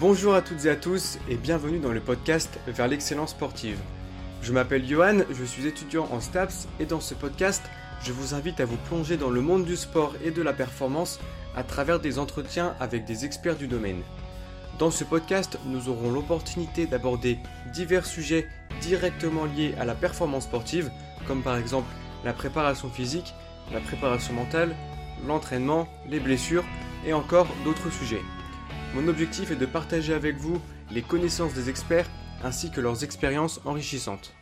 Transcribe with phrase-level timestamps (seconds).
[0.00, 3.78] Bonjour à toutes et à tous et bienvenue dans le podcast Vers l'excellence sportive.
[4.42, 7.62] Je m'appelle Johan, je suis étudiant en STAPS et dans ce podcast,
[8.02, 11.20] je vous invite à vous plonger dans le monde du sport et de la performance
[11.54, 14.02] à travers des entretiens avec des experts du domaine.
[14.80, 17.38] Dans ce podcast, nous aurons l'opportunité d'aborder
[17.72, 18.48] divers sujets
[18.80, 20.90] directement liés à la performance sportive,
[21.28, 23.32] comme par exemple la préparation physique,
[23.72, 24.74] la préparation mentale,
[25.24, 26.64] l'entraînement, les blessures
[27.06, 28.22] et encore d'autres sujets.
[28.94, 30.62] Mon objectif est de partager avec vous
[30.92, 32.08] les connaissances des experts
[32.44, 34.36] ainsi que leurs expériences enrichissantes.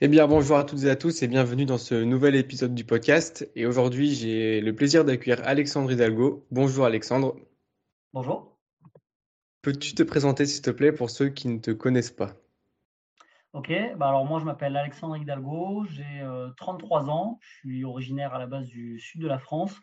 [0.00, 2.82] Eh bien, bonjour à toutes et à tous et bienvenue dans ce nouvel épisode du
[2.82, 3.48] podcast.
[3.54, 6.44] Et aujourd'hui, j'ai le plaisir d'accueillir Alexandre Hidalgo.
[6.50, 7.36] Bonjour Alexandre.
[8.12, 8.58] Bonjour.
[9.62, 12.34] Peux-tu te présenter s'il te plaît pour ceux qui ne te connaissent pas?
[13.52, 16.26] Ok, bah alors moi je m'appelle Alexandre Hidalgo, j'ai
[16.56, 19.74] 33 euh, ans, je suis originaire à la base du sud de la France.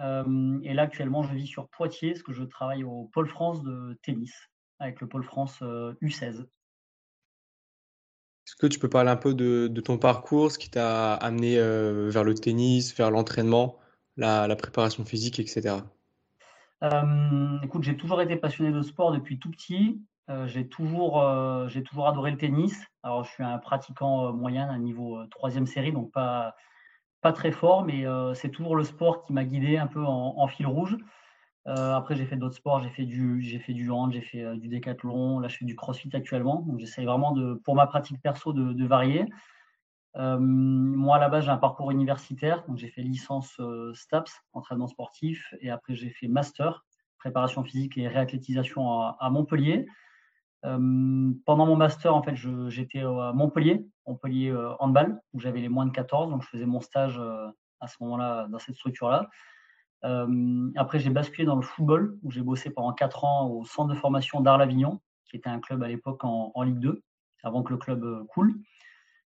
[0.00, 3.62] Euh, et là, actuellement, je vis sur Poitiers, parce que je travaille au Pôle France
[3.62, 4.32] de tennis,
[4.78, 6.40] avec le Pôle France U16.
[6.40, 6.44] Euh,
[8.46, 12.08] Est-ce que tu peux parler un peu de, ton parcours, ce qui t'a amené euh,
[12.10, 13.78] vers le tennis, vers l'entraînement,
[14.16, 15.76] la, préparation physique, etc.
[17.62, 20.00] écoute, j'ai toujours été passionné de sport depuis tout petit.
[20.46, 21.22] j'ai toujours,
[21.68, 22.74] j'ai toujours adoré le tennis.
[23.02, 26.54] Alors, je suis un pratiquant moyen, à niveau troisième série, donc pas,
[27.20, 30.46] pas très fort, mais euh, c'est toujours le sport qui m'a guidé un peu en,
[30.48, 30.96] fil rouge.
[31.66, 34.42] Euh, après, j'ai fait d'autres sports, j'ai fait du, j'ai fait du hand, j'ai fait
[34.42, 36.64] euh, du décathlon, là je fais du crossfit actuellement.
[36.66, 39.26] Donc j'essaye vraiment de, pour ma pratique perso, de, varier.
[40.14, 43.60] moi, à la base, j'ai un parcours universitaire, donc j'ai fait licence
[43.94, 46.84] STAPS, entraînement sportif, et après j'ai fait master,
[47.18, 49.86] préparation physique et réathlétisation à Montpellier
[50.62, 52.34] pendant mon master, en fait,
[52.68, 56.80] j'étais à Montpellier, Montpellier handball, où j'avais les moins de 14, donc je faisais mon
[56.80, 57.20] stage
[57.80, 59.30] à ce moment-là dans cette structure-là.
[60.76, 63.98] après, j'ai basculé dans le football, où j'ai bossé pendant 4 ans au centre de
[63.98, 67.02] formation d'Arles-Avignon, qui était un club à l'époque en, Ligue 2,
[67.42, 68.54] avant que le club coule.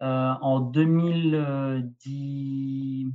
[0.00, 3.06] en 2010,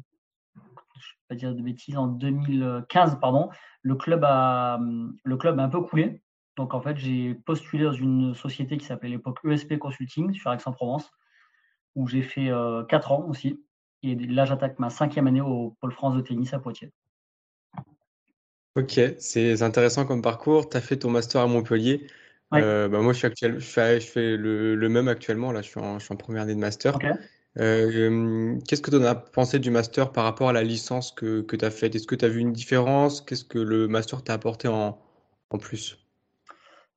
[1.00, 3.50] je vais pas dire de bêtises, en 2015, pardon,
[3.82, 4.80] le club a,
[5.24, 6.22] le club a un peu coulé.
[6.58, 10.52] Donc en fait, j'ai postulé dans une société qui s'appelait à l'époque ESP Consulting sur
[10.52, 11.10] Aix-en-Provence,
[11.96, 13.64] où j'ai fait euh, 4 ans aussi.
[14.04, 16.92] Et là, j'attaque ma cinquième année au Pôle France de tennis à Poitiers.
[18.76, 20.70] Ok, c'est intéressant comme parcours.
[20.70, 22.08] Tu as fait ton master à Montpellier.
[22.54, 25.52] Euh, bah, moi, je, suis actuel, je fais, je fais le, même actuellement.
[25.52, 26.98] Là, je suis en, je suis en première année de master.
[27.58, 31.42] Euh, qu'est-ce que tu en as pensé du master par rapport à la licence que,
[31.42, 31.96] que tu as faite?
[31.96, 33.22] Est-ce que tu as vu une différence?
[33.22, 35.00] Qu'est-ce que le master t'a apporté en,
[35.50, 35.98] en plus?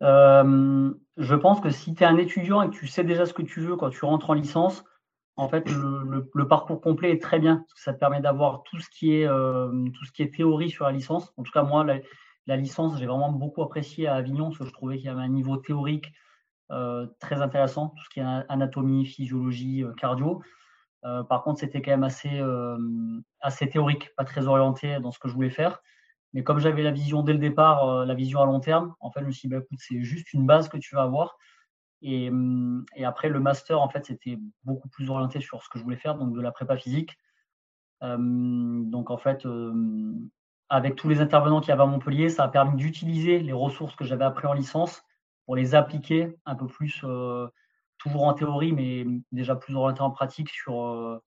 [0.02, 3.42] Je pense que si tu es un étudiant et que tu sais déjà ce que
[3.42, 4.84] tu veux quand tu rentres en licence,
[5.36, 8.78] en fait, le, parcours complet est très bien parce que ça te permet d'avoir tout
[8.78, 11.32] ce qui est euh, tout ce qui est théorie sur la licence.
[11.36, 11.84] En tout cas, moi,
[12.46, 15.22] la, licence, j'ai vraiment beaucoup apprécié à Avignon parce que je trouvais qu'il y avait
[15.22, 16.12] un niveau théorique
[16.70, 20.42] euh, très intéressant, tout ce qui est anatomie, physiologie, cardio.
[21.02, 22.42] par contre, c'était quand même assez
[23.41, 25.82] assez théorique, pas très orienté dans ce que je voulais faire.
[26.32, 29.10] Mais comme j'avais la vision dès le départ, euh, la vision à long terme, en
[29.10, 31.38] fait, je me suis dit, bah, écoute, c'est juste une base que tu vas avoir.
[32.03, 35.78] Et, hum, et, après, le master, en fait, c'était beaucoup plus orienté sur ce que
[35.78, 37.16] je voulais faire, donc de la prépa physique.
[38.00, 40.31] Hum, donc, en fait, hum,
[40.69, 43.94] avec tous les intervenants qu'il y avait à Montpellier, ça a permis d'utiliser les ressources
[43.97, 45.03] que j'avais appris en licence
[45.44, 47.47] pour les appliquer un peu plus, euh,
[47.98, 51.22] toujours en théorie, mais déjà plus orienté en pratique sur, euh,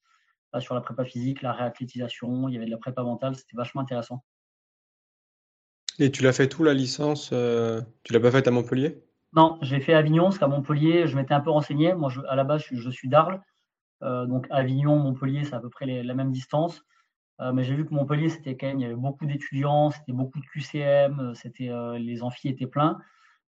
[0.51, 2.49] bah, sur la prépa physique, la réathlétisation.
[2.49, 4.23] Il y avait de la prépa mentale, c'était vachement intéressant.
[5.99, 9.01] Et tu l'as fait tout la licence euh, Tu l'as pas faite à Montpellier?
[9.33, 11.93] Non, j'ai fait Avignon, parce qu'à Montpellier, je m'étais un peu renseigné.
[11.93, 13.41] Moi, à la base, je, suis d'Arles.
[14.03, 16.83] Euh, donc Avignon, Montpellier, c'est à peu près la même distance.
[17.41, 20.13] Euh, mais j'ai vu que Montpellier, c'était quand même, il y avait beaucoup d'étudiants, c'était
[20.13, 22.97] beaucoup de QCM, c'était, les amphis étaient pleins.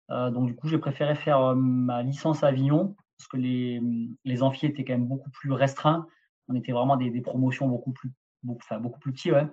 [0.08, 3.80] donc du coup, j'ai préféré faire ma licence à Avignon, parce que les,
[4.24, 6.06] les amphis étaient quand même beaucoup plus restreints.
[6.48, 8.10] On était vraiment des, promotions beaucoup plus,
[8.42, 9.12] beaucoup, enfin, beaucoup plus.
[9.30, 9.46] Ouais.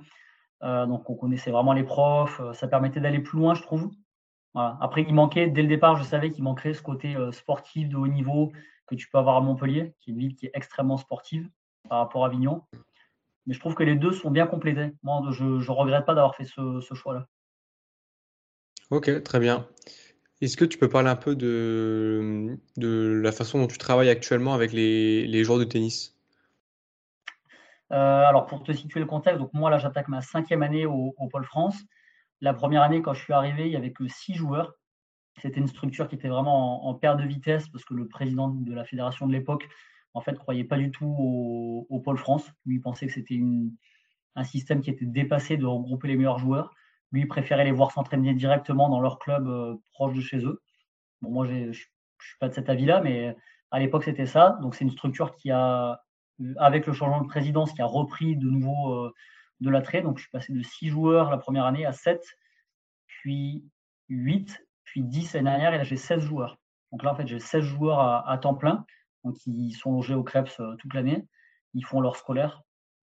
[0.63, 3.91] Euh, donc on connaissait vraiment les profs, euh, ça permettait d'aller plus loin, je trouve.
[4.55, 7.97] Après, il manquait, dès le départ, je savais qu'il manquerait ce côté euh, sportif de
[7.97, 8.53] haut niveau
[8.87, 11.49] que tu peux avoir à Montpellier, qui est une ville qui est extrêmement sportive
[11.89, 12.63] par rapport à Avignon.
[13.45, 14.93] Mais je trouve que les deux sont bien complétés.
[15.03, 17.27] Moi, je ne regrette pas d'avoir fait ce, choix-là.
[18.91, 19.67] Ok, très bien.
[20.39, 24.71] Est-ce que tu peux parler un peu de, la façon dont tu travailles actuellement avec
[24.71, 26.14] les, joueurs de tennis?
[27.89, 31.45] Alors, pour te situer le contexte, donc moi, là, j'attaque ma cinquième année au, Pôle
[31.45, 31.77] France.
[32.41, 34.73] La première année, quand je suis arrivé, il n'y avait que six joueurs.
[35.37, 38.73] C'était une structure qui était vraiment en, perte de vitesse parce que le président de
[38.73, 39.67] la fédération de l'époque,
[40.13, 42.49] en fait, croyait pas du tout au, Pôle France.
[42.65, 43.39] Lui, il pensait que c'était
[44.35, 46.73] un système qui était dépassé de regrouper les meilleurs joueurs.
[47.11, 49.47] Lui, il préférait les voir s'entraîner directement dans leur club
[49.93, 50.61] proche de chez eux.
[51.21, 51.87] Bon, moi, je ne suis
[52.39, 53.35] pas de cet avis-là, mais
[53.71, 54.57] à l'époque, c'était ça.
[54.61, 56.04] Donc, c'est une structure qui a,
[56.57, 59.11] avec le changement de présidence, qui a repris de nouveau
[59.61, 60.01] de l'attrait.
[60.01, 62.21] Donc, je suis passé de 6 joueurs la première année à 7,
[63.07, 63.65] puis
[64.09, 66.57] 8, puis 10 l'année dernière, et là, j'ai 16 joueurs.
[66.91, 68.85] Donc là, en fait, j'ai 16 joueurs à, temps plein,
[69.23, 71.27] donc ils sont logés au Krebs euh, toute l'année.
[71.73, 72.61] Ils font leur scolaire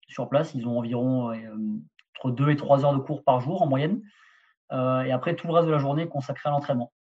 [0.08, 0.54] sur place.
[0.54, 1.56] Ils ont environ euh,
[2.16, 4.02] entre 2 et 3 heures de cours par jour en moyenne.
[4.72, 6.92] Euh, et après, tout le reste de la journée est consacré à l'entraînement.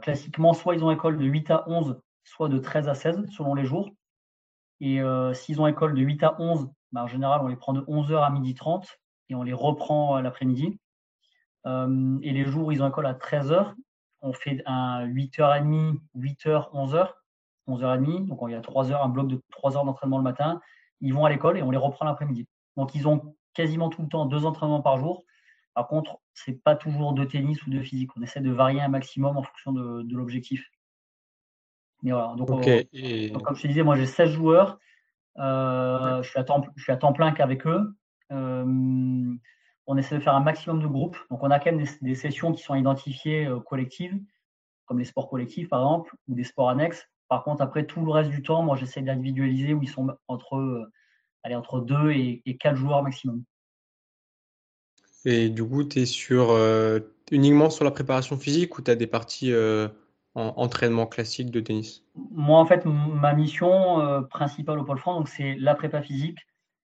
[0.00, 3.54] Classiquement, soit ils ont école de 8 à 11, soit de 13 à 16, selon
[3.54, 3.90] les jours.
[4.80, 5.00] Et
[5.32, 8.22] s'ils ont école de 8 à 11, bah, en général, on les prend de 11h
[8.22, 8.84] à 12h30
[9.28, 10.78] et on les reprend l'après-midi.
[11.66, 13.74] et les jours où ils ont école à 13h,
[14.22, 17.08] on fait un 8h30, 8h, 11h,
[17.68, 18.26] 11h30.
[18.26, 20.60] Donc, il y a 3 heures, un bloc de 3 heures d'entraînement le matin.
[21.00, 22.46] Ils vont à l'école et on les reprend l'après-midi.
[22.76, 25.24] Donc, ils ont quasiment tout le temps deux entraînements par jour.
[25.74, 28.10] Par contre, ce n'est pas toujours de tennis ou de physique.
[28.16, 30.66] On essaie de varier un maximum en fonction de, l'objectif.
[32.02, 32.34] Mais voilà.
[32.36, 34.78] Donc, euh, comme je te disais, moi, j'ai 16 joueurs.
[35.38, 37.94] Euh, je, suis à temps, je suis à temps plein qu'avec eux.
[38.32, 39.34] Euh,
[39.86, 41.16] on essaie de faire un maximum de groupes.
[41.30, 44.18] Donc, on a quand même des, sessions qui sont identifiées euh, collectives,
[44.86, 47.08] comme les sports collectifs, par exemple, ou des sports annexes.
[47.28, 50.56] Par contre, après, tout le reste du temps, moi, j'essaie d'individualiser où ils sont entre,
[50.56, 50.92] euh,
[51.42, 53.42] allez, entre 2 et, et 4 joueurs maximum.
[55.24, 57.00] Et du coup, tu es sur, euh,
[57.32, 59.52] uniquement sur la préparation physique ou tu as des parties
[60.36, 62.04] en entraînement classique de tennis?
[62.14, 66.38] Moi, en fait, ma mission principale au Pôle France, c'est la prépa physique,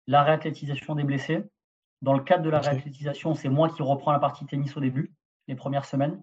[0.06, 1.42] la réathlétisation des blessés
[2.02, 5.14] dans le cadre de la réathlétisation, c'est moi qui reprends la partie tennis au début,
[5.48, 6.22] les premières semaines.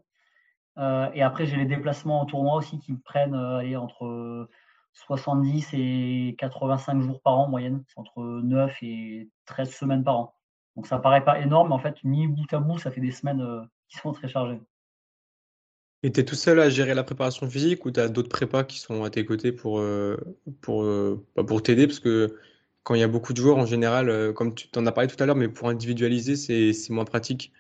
[0.78, 4.50] Euh, et après, j'ai les déplacements en tournoi aussi qui prennent euh, entre
[4.94, 7.84] 70 et 85 jours par an en moyenne.
[7.88, 10.36] C'est entre 9 et 13 semaines par an.
[10.76, 13.12] Donc ça paraît pas énorme, mais en fait, mis bout à bout, ça fait des
[13.12, 14.62] semaines euh, qui sont très chargées.
[16.04, 18.64] Et tu es tout seul à gérer la préparation physique ou tu as d'autres prépas
[18.64, 19.82] qui sont à tes côtés pour,
[20.62, 20.84] pour,
[21.36, 21.88] bah, pour t'aider?
[21.88, 22.38] Parce que
[22.84, 25.10] quand il y a beaucoup de joueurs, en général, euh, comme tu en as parlé
[25.10, 27.52] tout à l'heure, mais pour individualiser, c'est moins pratique.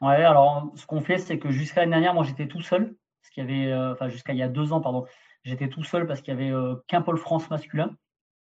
[0.00, 3.30] Ouais, alors ce qu'on fait, c'est que jusqu'à l'année dernière, moi j'étais tout seul, parce
[3.32, 5.06] qu'il y avait, euh, enfin jusqu'à il y a deux ans, pardon,
[5.42, 7.96] j'étais tout seul parce qu'il y avait euh, qu'un pôle France masculin.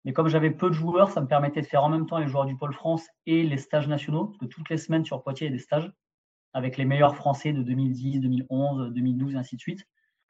[0.05, 2.29] Mais comme j'avais peu de joueurs, ça me permettait de faire en même temps les
[2.29, 5.47] joueurs du pôle France et les stages nationaux, parce que toutes les semaines sur Poitiers,
[5.47, 5.91] il y a des stages
[6.55, 9.87] avec les meilleurs Français de 2010, 2011, 2012, et ainsi de suite.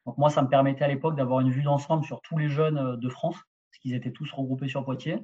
[0.06, 2.96] Donc moi, ça me permettait à l'époque d'avoir une vue d'ensemble sur tous les jeunes
[2.96, 5.20] de France, parce qu'ils étaient tous regroupés sur Poitiers.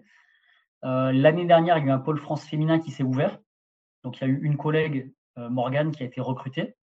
[0.85, 3.38] Euh, l'année dernière, il y a eu un pôle France féminin qui s'est ouvert.
[4.02, 6.76] Donc, il y a eu une collègue, euh, Morgane, qui a été recrutée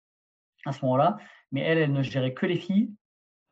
[0.65, 1.17] à ce moment-là.
[1.51, 2.93] Mais elle, elle ne gérait que les filles.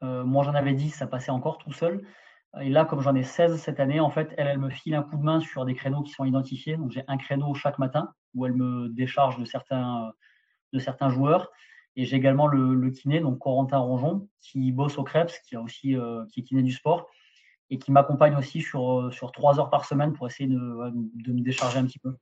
[0.03, 2.06] Euh, moi, j'en avais 10, ça passait encore tout seul.
[2.62, 5.03] Et là, comme j'en ai 16 cette année, en fait, elle, elle me file un
[5.03, 6.77] coup de main sur des créneaux qui sont identifiés.
[6.77, 10.13] Donc, j'ai un créneau chaque matin où elle me décharge de certains,
[10.73, 11.51] de certains joueurs.
[11.95, 15.95] Et j'ai également le, kiné, donc Corentin Ronjon, qui bosse au Krebs, qui, a aussi,
[16.31, 17.07] qui est kiné du sport
[17.69, 21.31] et qui m'accompagne aussi sur, euh, sur trois heures par semaine pour essayer de, de
[21.31, 22.13] me décharger un petit peu.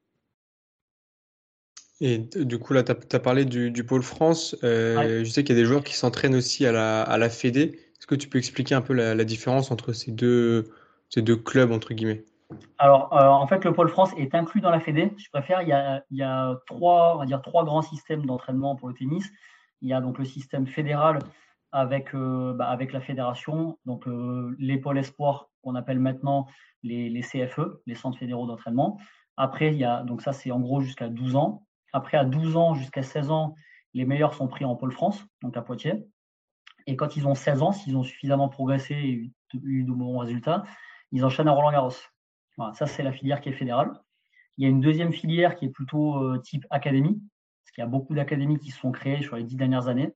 [2.01, 4.57] Et du coup, là, tu as, parlé du, du, Pôle France.
[4.63, 7.30] Euh, je sais qu'il y a des joueurs qui s'entraînent aussi à la, à la
[7.30, 7.80] Fédé.
[7.98, 10.69] Est-ce que tu peux expliquer un peu la, différence entre ces deux,
[11.10, 12.25] ces deux clubs, entre guillemets?
[12.78, 15.14] Alors, euh, en fait, le Pôle France est inclus dans la Fédé.
[15.18, 18.94] Je préfère, il y a, trois, on va dire, trois grands systèmes d'entraînement pour le
[18.94, 19.30] tennis.
[19.81, 21.19] Il y a donc le système fédéral
[21.72, 26.45] avec, euh, bah, avec la fédération, donc euh, les pôles espoirs qu'on appelle maintenant
[26.83, 29.00] les, les, CFE, les centres fédéraux d'entraînement.
[29.38, 31.66] Après, il y a, donc ça c'est en gros jusqu'à 12 ans.
[31.92, 33.56] Après, à 12 ans jusqu'à 16 ans,
[33.94, 36.06] les meilleurs sont pris en pôle France, donc à Poitiers.
[36.86, 40.64] Et quand ils ont 16 ans, s'ils ont suffisamment progressé et eu, de bons résultats,
[41.12, 41.94] ils enchaînent à Roland Garros.
[42.57, 43.92] Voilà, ça, c'est la filière qui est fédérale.
[44.57, 47.22] Il y a une deuxième filière qui est plutôt euh, type académie,
[47.64, 50.14] parce qu'il y a beaucoup d'académies qui se sont créées sur les dix dernières années.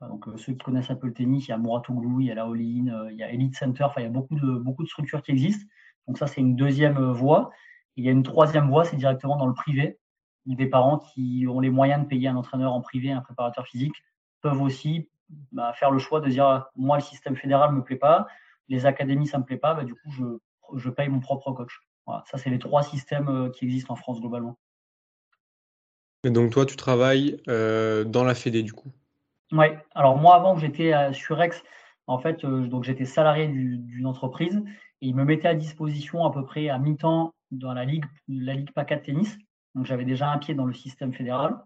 [0.00, 2.30] Donc, euh, ceux qui connaissent un peu le tennis, il y a Mouratoglou, il y
[2.30, 4.58] a la All-In, euh, il y a Elite Center, enfin, il y a beaucoup de,
[4.58, 5.66] beaucoup de structures qui existent.
[6.06, 7.50] Donc, ça, c'est une deuxième voie.
[7.96, 9.98] il y a une troisième voie, c'est directement dans le privé.
[10.46, 13.94] Des parents qui ont les moyens de payer un entraîneur en privé, un préparateur physique,
[14.42, 15.08] peuvent aussi
[15.52, 18.26] bah, faire le choix de dire moi, le système fédéral ne me plaît pas,
[18.68, 20.24] les académies, ça ne me plaît pas, bah, du coup, je,
[20.74, 21.80] je paye mon propre coach.
[22.06, 24.58] Voilà, ça, c'est les trois systèmes qui existent en France globalement.
[26.24, 28.92] Et donc, toi, tu travailles dans la Fédé, du coup?
[29.52, 31.62] Oui, alors moi avant que j'étais euh, sur Ex,
[32.08, 34.56] en fait, euh, donc j'étais salarié d'une entreprise
[35.00, 38.54] et ils me mettaient à disposition à peu près à mi-temps dans la ligue, la
[38.54, 39.38] ligue PACA de tennis.
[39.76, 41.56] Donc j'avais déjà un pied dans le système fédéral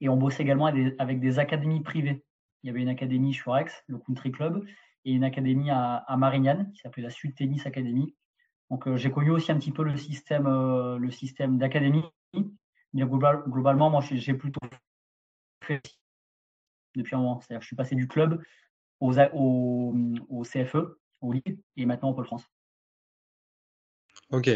[0.00, 2.22] et on bossait également avec des, académies privées.
[2.62, 4.64] Il y avait une académie sur Aix, le Country Club,
[5.04, 8.14] et une académie à, Marignane qui s'appelait la Sud Tennis Academy.
[8.70, 12.04] Donc euh, j'ai connu aussi un petit peu le système, le système d'académie.
[12.92, 14.60] Mais globalement, moi j'ai plutôt
[15.64, 15.80] fais
[16.94, 17.40] depuis un moment.
[17.40, 18.42] C'est-à-dire je suis passé du club
[19.00, 19.92] au,
[20.44, 22.44] CFE, au Ligue, et maintenant au Pôle France.
[24.30, 24.50] Ok.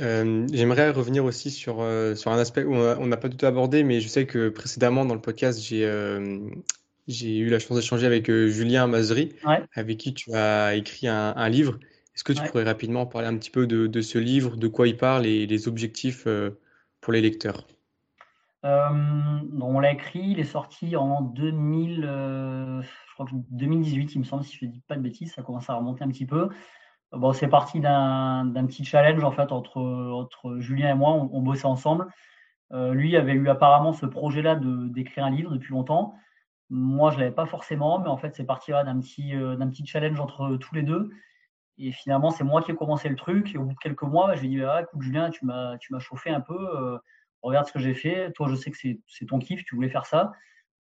[0.00, 3.46] Euh, j'aimerais revenir aussi sur, euh, sur un aspect où on n'a pas du tout
[3.46, 6.48] abordé, mais je sais que précédemment dans le podcast, j'ai euh,
[7.06, 9.32] j'ai eu la chance d'échanger avec Julien Mazery,
[9.74, 11.78] avec qui tu as écrit un, livre.
[12.14, 14.88] Est-ce que tu pourrais rapidement parler un petit peu de, de, ce livre, de quoi
[14.88, 16.26] il parle et les objectifs
[17.00, 17.66] pour les lecteurs?
[18.62, 24.44] On l'a écrit, il est sorti en 2000, je crois que 2018, il me semble,
[24.44, 26.48] si je ne dis pas de bêtises, ça commence à remonter un petit peu.
[27.16, 31.66] Bon, c'est parti d'un petit challenge en fait entre, entre Julien et moi, on, bossait
[31.66, 32.08] ensemble.
[32.72, 36.14] Euh, lui avait eu apparemment ce projet-là d'écrire un livre depuis longtemps.
[36.70, 39.68] Moi, je ne l'avais pas forcément, mais en fait, c'est parti d'un petit, euh, d'un
[39.68, 41.10] petit challenge entre tous les deux.
[41.78, 43.54] Et finalement, c'est moi qui ai commencé le truc.
[43.54, 45.44] Et au bout de quelques mois, bah, je lui ai dit ah, écoute, Julien, tu
[45.44, 46.56] m'as, chauffé un peu.
[46.76, 46.98] Euh,
[47.42, 48.32] regarde ce que j'ai fait.
[48.32, 50.32] Toi, je sais que c'est, ton kiff, tu voulais faire ça.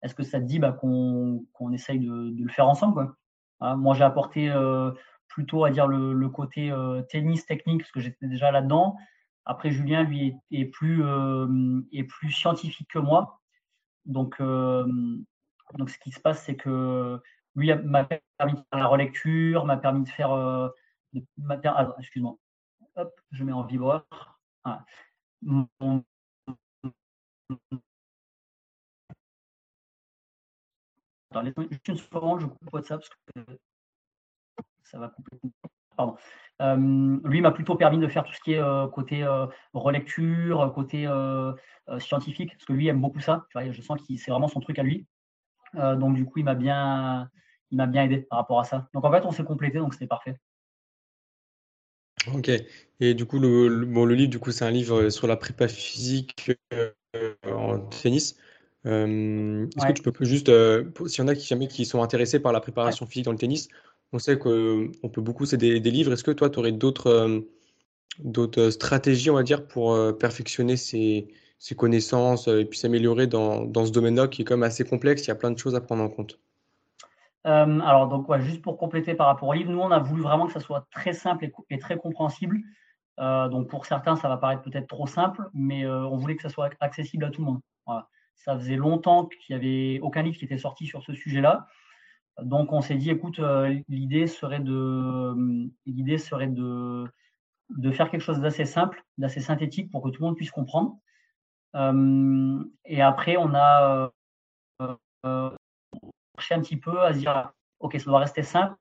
[0.03, 3.17] Est-ce que ça te dit bah, qu'on, qu'on essaye de, le faire ensemble quoi?
[3.77, 4.51] Moi, j'ai apporté
[5.35, 8.97] plutôt à dire le, côté euh, tennis technique, parce que j'étais déjà là-dedans.
[9.45, 13.41] Après, Julien, lui, est, plus, euh, est plus scientifique que moi.
[14.05, 14.87] Donc, euh,
[15.73, 17.21] donc ce qui se passe, c'est que
[17.57, 20.31] lui m'a permis de faire la relecture, m'a permis de faire.
[20.31, 22.37] Ah, excuse-moi.
[22.97, 24.07] Hop, je mets en vibreur.
[24.65, 24.85] Ah.
[31.31, 33.59] Attends, laisse-moi juste une seconde, je coupe WhatsApp parce que
[34.85, 35.51] ça va complètement.
[35.97, 36.17] Pardon.
[36.63, 39.25] Euh, lui m'a plutôt permis de faire tout ce qui est euh, côté
[39.73, 41.09] relecture, côté
[41.99, 43.47] scientifique, parce que lui aime beaucoup ça.
[43.55, 45.07] Je sens que c'est vraiment son truc à lui.
[45.75, 47.31] Donc du coup, il m'a bien,
[47.71, 48.89] il m'a bien aidé par rapport à ça.
[48.95, 50.37] Donc en fait, on s'est complété, donc c'était parfait.
[52.33, 52.51] Ok.
[53.01, 55.69] Et du coup, le, bon, le livre, du coup, c'est un livre sur la prépa
[55.69, 56.53] physique
[57.47, 58.37] en tennis.
[58.85, 60.51] Est-ce que tu peux juste,
[61.07, 63.39] s'il y en a qui jamais qui sont intéressés par la préparation physique dans le
[63.39, 63.69] tennis,
[64.15, 66.13] on sait qu'on peut beaucoup c'est des, livres.
[66.13, 67.41] Est-ce que toi, tu aurais d'autres euh,
[68.21, 70.77] d'autres stratégies, on va dire, pour euh, perfectionner
[71.59, 75.25] ses, connaissances euh, et puis s'améliorer dans, ce domaine-là qui est quand même assez complexe,
[75.25, 76.39] il y a plein de choses à prendre en compte
[77.47, 80.55] alors, donc, juste pour compléter par rapport au livre, nous, on a voulu vraiment que
[80.55, 82.59] ça soit très simple et, très compréhensible.
[83.19, 86.71] donc, pour certains, ça va paraître peut-être trop simple, mais on voulait que ça soit
[86.81, 87.61] accessible à tout le monde.
[88.35, 91.67] Ça faisait longtemps qu'il n'y avait aucun livre qui était sorti sur ce sujet-là.
[92.43, 95.35] Donc on s'est dit, écoute, euh, l'idée serait de,
[95.87, 97.05] l'idée serait de,
[97.71, 100.99] de faire quelque chose d'assez simple, d'assez synthétique pour que tout le monde puisse comprendre.
[101.75, 104.11] Euh, et après, on a
[104.81, 105.51] euh,
[106.39, 108.77] cherché un petit peu à se dire, ok, ça doit rester simple,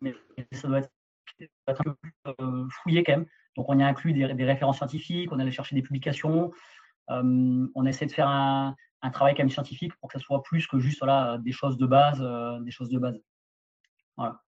[0.00, 0.14] mais
[0.52, 0.90] ça doit être,
[1.66, 2.12] un peu plus
[2.70, 3.26] fouillé quand même.
[3.56, 6.52] Donc on y a inclus des, références scientifiques, on allait chercher des publications,
[7.08, 8.76] on essaie de faire un,
[9.12, 11.86] travail quand même scientifique pour que ça soit plus que juste voilà, des choses de
[11.86, 13.20] base, euh, des choses de base.
[14.16, 14.40] Voilà.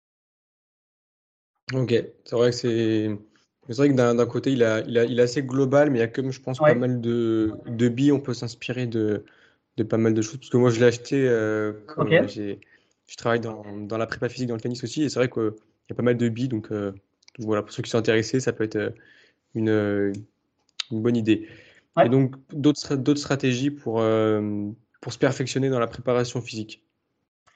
[1.73, 3.19] Ok, c'est vrai que c'est.
[3.67, 6.01] C'est vrai que d'un côté, il, a, il, a, il est assez global, mais il
[6.01, 8.11] y a comme, je pense, pas mal de, de billes.
[8.11, 9.25] On peut s'inspirer de,
[9.77, 10.37] de pas mal de choses.
[10.37, 12.59] Parce que moi, je l'ai acheté euh, quand j'ai,
[13.07, 15.03] je travaille dans, dans, la prépa physique, dans le tennis aussi.
[15.03, 15.51] Et c'est vrai qu'il
[15.89, 16.47] y a pas mal de billes.
[16.47, 16.91] Donc, euh,
[17.39, 18.93] voilà, pour ceux qui sont intéressés, ça peut être
[19.55, 20.13] une,
[20.91, 21.47] une bonne idée.
[22.03, 24.69] Et donc, d'autres stratégies pour, euh,
[25.01, 26.83] pour se perfectionner dans la préparation physique?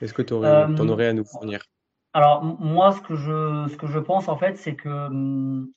[0.01, 1.66] Est-ce que tu en euh, aurais à nous fournir?
[2.13, 4.89] Alors, moi, ce que, je, ce que je pense, en fait, c'est que.
[4.89, 5.70] Hum,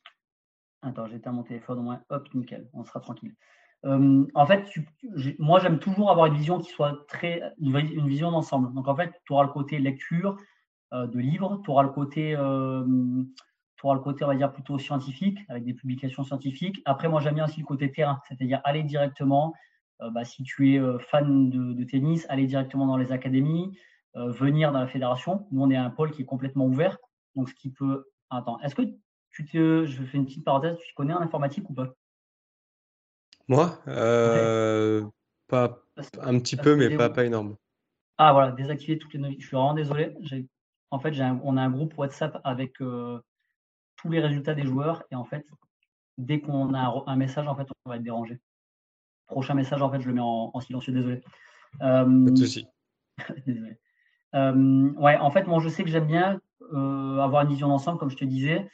[0.83, 2.01] attends, j'éteins mon téléphone.
[2.11, 3.35] Hop, nickel, on sera tranquille.
[3.85, 4.69] Hum, en fait,
[5.39, 7.43] moi, j'aime toujours avoir une vision qui soit très.
[7.59, 8.73] une vision d'ensemble.
[8.75, 10.37] Donc, en fait, tu auras le côté lecture
[10.93, 12.37] euh, de livres, tu auras le côté
[13.83, 16.81] pour le côté, on va dire, plutôt scientifique, avec des publications scientifiques.
[16.85, 19.55] Après, moi, j'aime bien aussi le côté terrain, c'est-à-dire aller directement,
[20.01, 23.77] euh, bah, si tu es euh, fan de, tennis, aller directement dans les académies,
[24.15, 25.49] euh, venir dans la fédération.
[25.51, 26.97] Nous, on est un pôle qui est complètement ouvert.
[27.35, 28.05] Donc, ce qui peut.
[28.31, 28.83] Attends, est-ce que
[29.33, 29.85] tu te.
[29.85, 31.95] Je fais une petite parenthèse, tu connais en informatique ou pas?
[33.49, 33.79] Moi?
[35.49, 35.83] Pas,
[36.21, 37.57] Un petit peu, mais pas, pas énorme.
[38.17, 39.41] Ah, voilà, désactiver toutes les.
[39.41, 40.15] Je suis vraiment désolé.
[40.91, 45.03] En fait, on a un groupe WhatsApp avec tous les résultats des joueurs.
[45.11, 45.47] Et en fait,
[46.19, 48.39] dès qu'on a un, message, en fait, on va être dérangé.
[49.27, 51.23] Prochain message, en fait, je le mets en, silencieux, désolé.
[51.81, 52.67] Euh, Pas de souci.
[53.47, 53.79] désolé.
[54.35, 56.41] Euh, ouais, en fait, moi, je sais que j'aime bien
[56.73, 58.71] euh, avoir une vision d'ensemble, comme je te disais,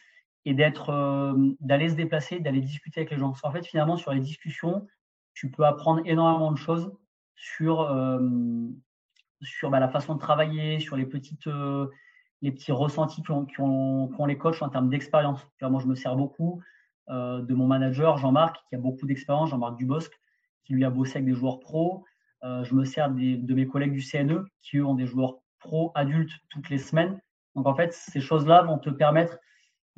[0.49, 3.29] et d'être, d'aller se déplacer, d'aller discuter avec les gens.
[3.29, 4.87] Parce qu'en fait, finalement, sur les discussions,
[5.35, 6.91] tu peux apprendre énormément de choses
[7.37, 7.87] sur,
[9.43, 11.51] sur bah, la façon de travailler, sur les petites,
[12.41, 15.47] les petits ressentis qu'ont les coachs en termes d'expérience.
[15.61, 16.63] Moi, je me sers beaucoup
[17.11, 20.11] euh, de mon manager, Jean-Marc, qui a beaucoup d'expérience, Jean-Marc Dubosc,
[20.65, 22.07] qui lui a bossé avec des joueurs pros.
[22.43, 26.33] je me sers de mes collègues du CNE qui, eux, ont des joueurs pro adultes
[26.49, 27.21] toutes les semaines.
[27.55, 29.37] Donc, en fait, ces choses-là vont te permettre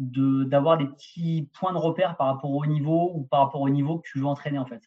[0.00, 3.98] d'avoir des petits points de repère par rapport au niveau ou par rapport au niveau
[3.98, 4.82] que tu veux entraîner, en fait.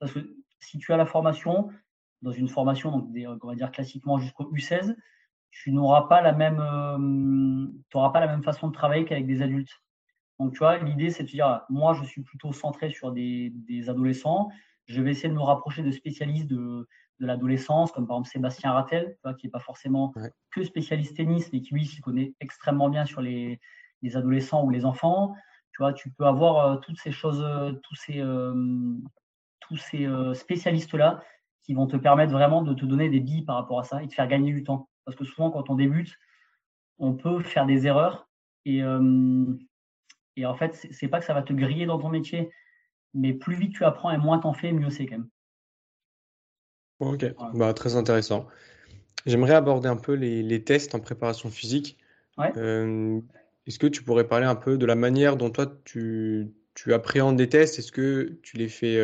[0.00, 1.70] Parce que si tu as la formation,
[2.22, 3.08] dans une formation, donc
[3.44, 4.96] on va dire classiquement jusqu'au U16,
[5.50, 9.72] tu n'auras pas la même, euh, pas la même façon de travailler qu'avec des adultes.
[10.38, 13.52] Donc, tu vois, l'idée, c'est de dire, moi, je suis plutôt centré sur des,
[13.88, 14.48] adolescents.
[14.86, 16.88] Je vais essayer de me rapprocher de spécialistes de,
[17.22, 20.14] l'adolescence, comme par exemple Sébastien Rattel, qui n'est pas forcément
[20.50, 23.60] que spécialiste tennis, mais qui, lui, s'y connaît extrêmement bien sur les,
[24.16, 25.34] adolescents ou les enfants.
[25.72, 28.22] Tu vois, tu peux avoir euh, toutes ces choses, euh, tous ces,
[29.60, 31.22] tous ces spécialistes-là
[31.62, 34.06] qui vont te permettre vraiment de te donner des billes par rapport à ça et
[34.06, 34.88] de faire gagner du temps.
[35.04, 36.16] Parce que souvent, quand on débute,
[36.98, 38.28] on peut faire des erreurs
[38.64, 38.82] et,
[40.36, 42.50] et en fait, c'est pas que ça va te griller dans ton métier,
[43.14, 45.28] mais plus vite tu apprends et moins t'en fais, mieux c'est quand même.
[47.00, 48.46] Ok, bah, très intéressant.
[49.26, 51.98] J'aimerais aborder un peu les, tests en préparation physique.
[53.70, 57.36] Est-ce que tu pourrais parler un peu de la manière dont toi tu, tu appréhendes
[57.36, 57.78] des tests?
[57.78, 59.00] Est-ce que tu les fais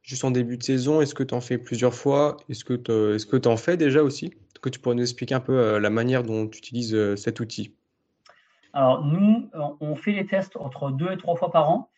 [0.00, 1.02] juste en début de saison?
[1.02, 2.38] Est-ce que tu en fais plusieurs fois?
[2.48, 4.28] Est-ce que tu en fais déjà aussi?
[4.28, 7.14] Est-ce que tu pourrais nous expliquer un peu euh, la manière dont tu utilises euh,
[7.14, 7.74] cet outil?
[8.72, 11.90] Alors, nous, on fait les tests entre deux et trois fois par an.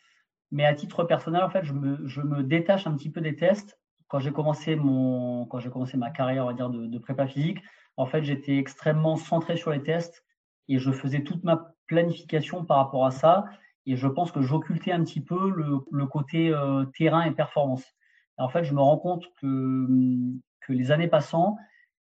[0.50, 3.78] Mais à titre personnel, en fait, je me, détache un petit peu des tests.
[4.08, 7.58] Quand j'ai commencé, ma carrière, on va dire, de, prépa physique,
[7.96, 10.24] en fait, j'étais extrêmement centré sur les tests
[10.68, 13.46] et je faisais toute ma planification par rapport à ça.
[13.86, 17.84] Et je pense que j'occultais un petit peu le, côté euh, terrain et performance
[18.38, 19.86] en fait, je me rends compte que,
[20.60, 21.58] que les années passant,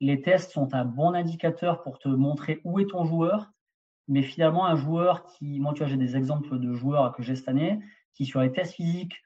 [0.02, 3.52] les tests sont un bon indicateur pour te montrer où est ton joueur.
[4.08, 7.36] Mais finalement, un joueur qui, moi, tu vois, j'ai des exemples de joueurs que j'ai
[7.36, 7.80] cette année,
[8.14, 9.24] qui sur les tests physiques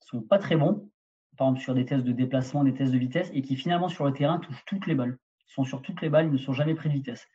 [0.00, 0.90] sont pas très bons,
[1.38, 4.04] par exemple sur des tests de déplacement, des tests de vitesse, et qui finalement sur
[4.04, 5.18] le terrain touchent toutes les balles.
[5.48, 7.26] Ils sont sur toutes les balles, ils ne sont jamais pris de vitesse.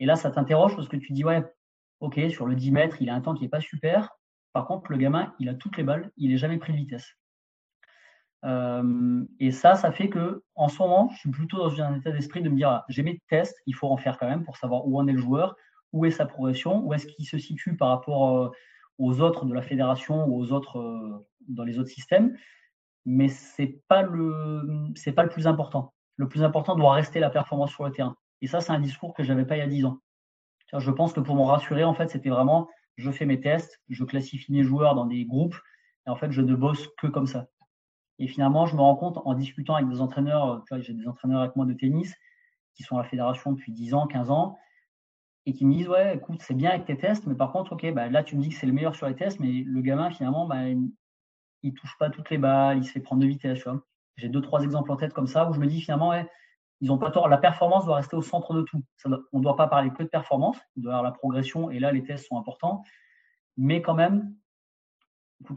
[0.00, 1.44] Et là, ça t'interroge parce que tu dis, ouais,
[2.00, 4.10] ok, sur le 10 mètres, il a un temps qui n'est pas super.
[4.52, 7.16] Par contre, le gamin, il a toutes les balles, il n'est jamais pris de vitesse.
[8.44, 12.10] Euh, et ça, ça fait que en ce moment, je suis plutôt dans un état
[12.10, 14.56] d'esprit de me dire ah, j'ai mes tests, il faut en faire quand même pour
[14.56, 15.56] savoir où en est le joueur,
[15.92, 18.50] où est sa progression, où est-ce qu'il se situe par rapport euh,
[18.98, 22.36] aux autres de la fédération ou aux autres euh, dans les autres systèmes.
[23.06, 25.94] Mais c'est pas le c'est pas le plus important.
[26.16, 28.16] Le plus important doit rester la performance sur le terrain.
[28.44, 30.00] Et ça, c'est un discours que j'avais pas il y a 10 ans.
[30.76, 34.04] Je pense que pour m'en rassurer, en fait, c'était vraiment je fais mes tests, je
[34.04, 35.56] classifie mes joueurs dans des groupes,
[36.06, 37.48] et en fait, je ne bosse que comme ça.
[38.18, 41.56] Et finalement, je me rends compte en discutant avec des entraîneurs, j'ai des entraîneurs avec
[41.56, 42.14] moi de tennis
[42.74, 44.58] qui sont à la fédération depuis 10 ans, 15 ans,
[45.46, 47.94] et qui me disent Ouais, écoute, c'est bien avec tes tests, mais par contre, ok,
[47.94, 50.10] bah, là, tu me dis que c'est le meilleur sur les tests, mais le gamin,
[50.10, 50.90] finalement, bah, il
[51.62, 53.66] ne touche pas toutes les balles, il se fait prendre de vitesse.
[54.16, 56.28] J'ai deux, trois exemples en tête comme ça où je me dis finalement, ouais,
[56.84, 57.28] ils ont pas tort.
[57.30, 58.82] La performance doit rester au centre de tout.
[59.32, 61.78] on ne doit pas parler que de performance, il doit y avoir la progression, et
[61.78, 62.84] là, les tests sont importants,
[63.56, 64.34] mais quand même,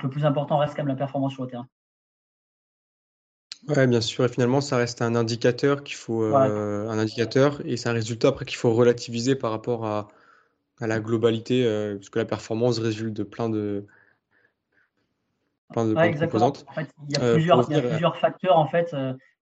[0.01, 1.67] le plus important reste quand même la performance sur le terrain.
[3.67, 4.23] Ouais, bien sûr.
[4.23, 8.29] Et finalement, ça reste un indicateur qu'il faut, euh, un indicateur, et c'est un résultat
[8.29, 10.07] après qu'il faut relativiser par rapport à,
[10.79, 13.85] à la globalité, euh, parce que la performance résulte de plein de,
[15.73, 16.63] plein de, composantes.
[16.69, 18.57] En fait, il y a euh, plusieurs, il y a plusieurs facteurs.
[18.57, 18.95] En fait,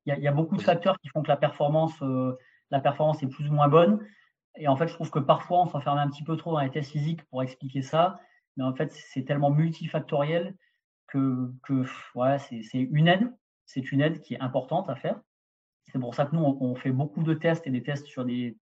[0.05, 1.93] il y, a, beaucoup de facteurs qui font que la performance,
[2.69, 4.05] la performance est plus ou moins bonne.
[4.55, 6.69] Et en fait, je trouve que parfois, on s'enferme un petit peu trop dans les
[6.69, 8.19] tests physiques pour expliquer ça.
[8.55, 10.55] Mais en fait, c'est tellement multifactoriel
[11.07, 13.31] que, que ouais, c'est une aide
[13.65, 15.19] c'est une aide qui est importante à faire.
[15.83, 18.57] C'est pour ça que nous, on, fait beaucoup de tests et des tests sur des,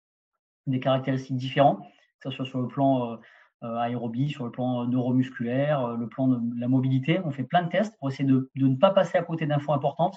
[0.80, 1.80] caractéristiques différentes,
[2.20, 3.16] que ce soit sur le plan euh,
[3.64, 7.20] euh, aérobie, sur le plan neuromusculaire, euh, le plan de la mobilité.
[7.24, 10.16] On fait plein de tests pour essayer de, ne pas passer à côté d'infos importantes,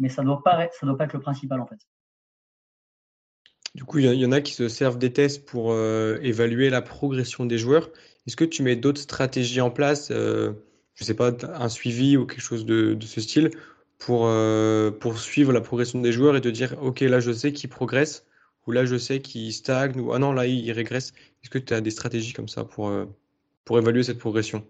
[0.00, 1.78] mais ça ne doit, pas, être le principal en fait.
[3.76, 7.46] Du coup, il y, en a qui se servent des tests pour évaluer la progression
[7.46, 7.90] des joueurs.
[8.26, 10.50] Est-ce que tu mets d'autres stratégies en place Je
[11.00, 13.52] ne sais pas, un suivi ou quelque chose de ce style
[14.00, 17.52] pour, euh, pour suivre la progression des joueurs et de dire, OK, là, je sais
[17.52, 18.26] qu'ils progressent,
[18.66, 21.12] ou là, je sais qu'ils stagnent, ou ah non, là, ils régressent.
[21.44, 23.04] Est-ce que tu as des stratégies comme ça pour, euh,
[23.64, 24.66] pour évaluer cette progression?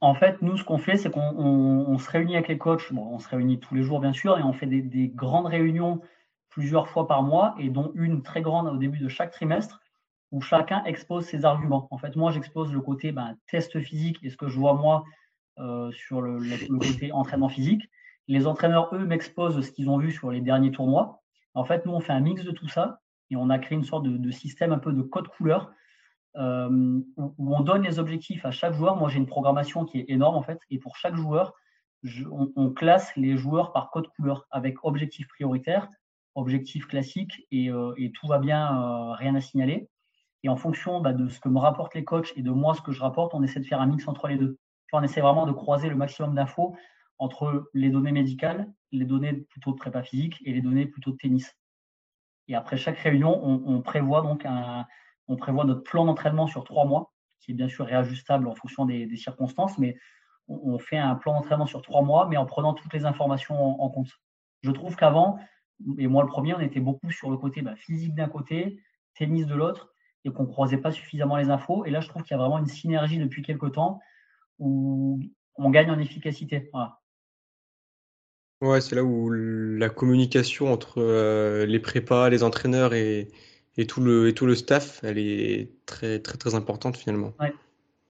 [0.00, 2.92] En fait, nous, ce qu'on fait, c'est qu'on se réunit avec les coachs.
[2.92, 5.46] Bon, on se réunit tous les jours, bien sûr, et on fait des, des, grandes
[5.46, 6.00] réunions
[6.48, 9.80] plusieurs fois par mois, et dont une très grande au début de chaque trimestre,
[10.32, 11.88] où chacun expose ses arguments.
[11.90, 15.04] En fait, moi, j'expose le côté ben, test physique et ce que je vois moi
[15.58, 17.90] euh, sur le, le, côté entraînement physique.
[18.28, 21.20] Les entraîneurs, eux, m'exposent ce qu'ils ont vu sur les derniers tournois.
[21.54, 23.84] En fait, nous, on fait un mix de tout ça et on a créé une
[23.84, 25.72] sorte de, système un peu de code couleur
[26.36, 28.96] euh, où, on donne les objectifs à chaque joueur.
[28.96, 30.60] Moi, j'ai une programmation qui est énorme, en fait.
[30.70, 31.54] Et pour chaque joueur,
[32.30, 35.88] on, classe les joueurs par code couleur avec objectif prioritaire,
[36.34, 37.70] objectif classique et,
[38.14, 39.88] tout va bien, rien à signaler.
[40.42, 42.80] Et en fonction bah, de ce que me rapportent les coachs et de moi, ce
[42.80, 44.58] que je rapporte, on essaie de faire un mix entre les deux.
[44.92, 46.76] On essaie vraiment de croiser le maximum d'infos
[47.18, 51.16] entre les données médicales, les données plutôt de prépa physique et les données plutôt de
[51.16, 51.54] tennis.
[52.48, 54.86] Et après chaque réunion, on, prévoit donc un,
[55.30, 58.84] on prévoit notre plan d'entraînement sur trois mois, qui est bien sûr réajustable en fonction
[58.84, 59.96] des, circonstances, mais
[60.48, 63.88] on, fait un plan d'entraînement sur trois mois, mais en prenant toutes les informations en,
[63.90, 64.10] compte.
[64.62, 65.38] Je trouve qu'avant,
[65.98, 68.82] et moi le premier, on était beaucoup sur le côté bah, physique d'un côté,
[69.14, 71.84] tennis de l'autre, et qu'on ne croisait pas suffisamment les infos.
[71.84, 74.00] Et là, je trouve qu'il y a vraiment une synergie depuis quelques temps
[74.58, 75.20] où
[75.54, 76.70] on gagne en efficacité.
[78.60, 83.28] Ouais, c'est là où la communication entre euh, les prépas, les entraîneurs et,
[83.76, 87.32] et, tout le, et tout le staff, elle est très, très, très importante finalement.
[87.38, 87.54] Ouais,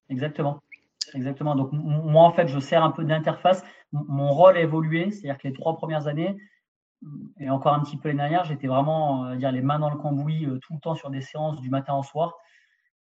[0.09, 0.61] exactement.
[1.15, 1.57] Exactement.
[1.57, 3.65] Donc, moi, en fait, je sers un peu d'interface.
[3.93, 6.37] Mon rôle a évolué, c'est-à-dire que les trois premières années,
[7.39, 10.45] et encore un petit peu les dernières, j'étais vraiment dire, les mains dans le cambouis
[10.47, 12.37] euh, tout le temps sur des séances du matin au soir.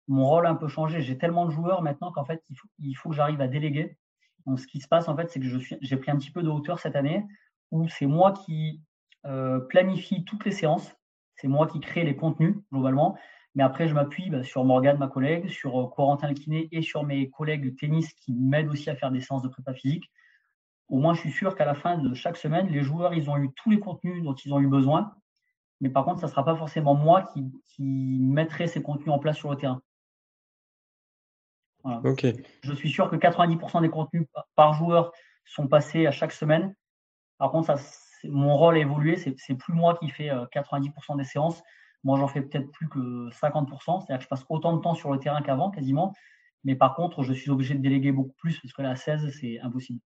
[0.08, 1.02] Mon rôle a un peu changé.
[1.02, 3.98] J'ai tellement de joueurs maintenant qu'en fait, il faut, il faut que j'arrive à déléguer.
[4.46, 5.48] Donc, ce qui se passe, en fait, c'est que
[5.82, 7.26] j'ai pris un petit peu de hauteur cette année
[7.72, 8.82] où c'est moi qui
[9.26, 10.96] euh, planifie toutes les séances.
[11.38, 13.18] C'est moi qui crée les contenus globalement.
[13.56, 17.04] Mais après, je m'appuie bah, sur Morgane, ma collègue, sur euh, Corentin Lequinet et sur
[17.04, 20.12] mes collègues de tennis qui m'aident aussi à faire des séances de prépa physique
[20.90, 23.38] au moins je suis sûr qu'à la fin de chaque semaine, les joueurs, ils ont
[23.38, 25.14] eu tous les contenus dont ils ont eu besoin.
[25.82, 29.20] Mais par contre, ça ne sera pas forcément moi qui, qui mettrai ces contenus en
[29.20, 29.82] place sur le terrain.
[32.64, 35.12] Je suis sûr que 90% des contenus par joueur
[35.46, 36.74] sont passés à chaque semaine.
[37.38, 37.78] Par contre, ça,
[38.26, 39.18] mon rôle a évolué.
[39.18, 41.62] C'est plus moi qui fais 90% euh, des séances.
[42.04, 44.06] Moi, j'en fais peut-être plus que 50%.
[44.06, 46.14] C'est-à-dire que je passe autant de temps sur le terrain qu'avant, quasiment.
[46.64, 49.32] Mais par contre, je suis obligé de déléguer beaucoup plus parce que là, à 16,
[49.40, 50.00] c'est impossible.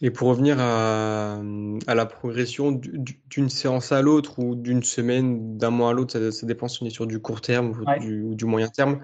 [0.00, 1.40] Et pour revenir à,
[1.86, 6.68] la progression d'une séance à l'autre ou d'une semaine, d'un mois à l'autre, ça, dépend
[6.68, 9.00] si on est sur du court terme ou du, moyen terme.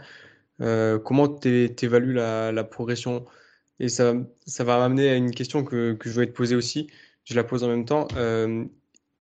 [0.61, 3.25] Euh, comment tu évalues la, progression?
[3.81, 4.15] Et ça,
[4.47, 6.89] ça va m'amener à une question que, je vais te poser aussi.
[7.25, 8.07] Je la pose en même temps.
[8.17, 8.65] Euh,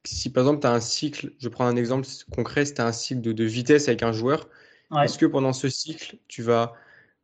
[0.06, 2.86] si par exemple tu as un cycle, je prends un exemple concret, si tu as
[2.86, 4.48] un cycle de, vitesse avec un joueur,
[5.04, 6.74] est-ce que pendant ce cycle, tu vas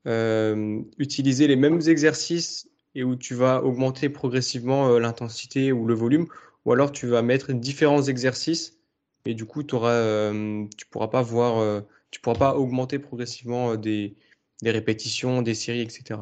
[0.05, 5.95] euh, utiliser les mêmes exercices et où tu vas augmenter progressivement euh, l'intensité ou le
[5.95, 6.27] volume,
[6.65, 8.77] ou alors tu vas mettre différents exercices
[9.25, 14.15] et du coup tu euh, tu pourras pas voir, tu pourras pas augmenter progressivement des,
[14.61, 16.19] des, répétitions, des séries, etc.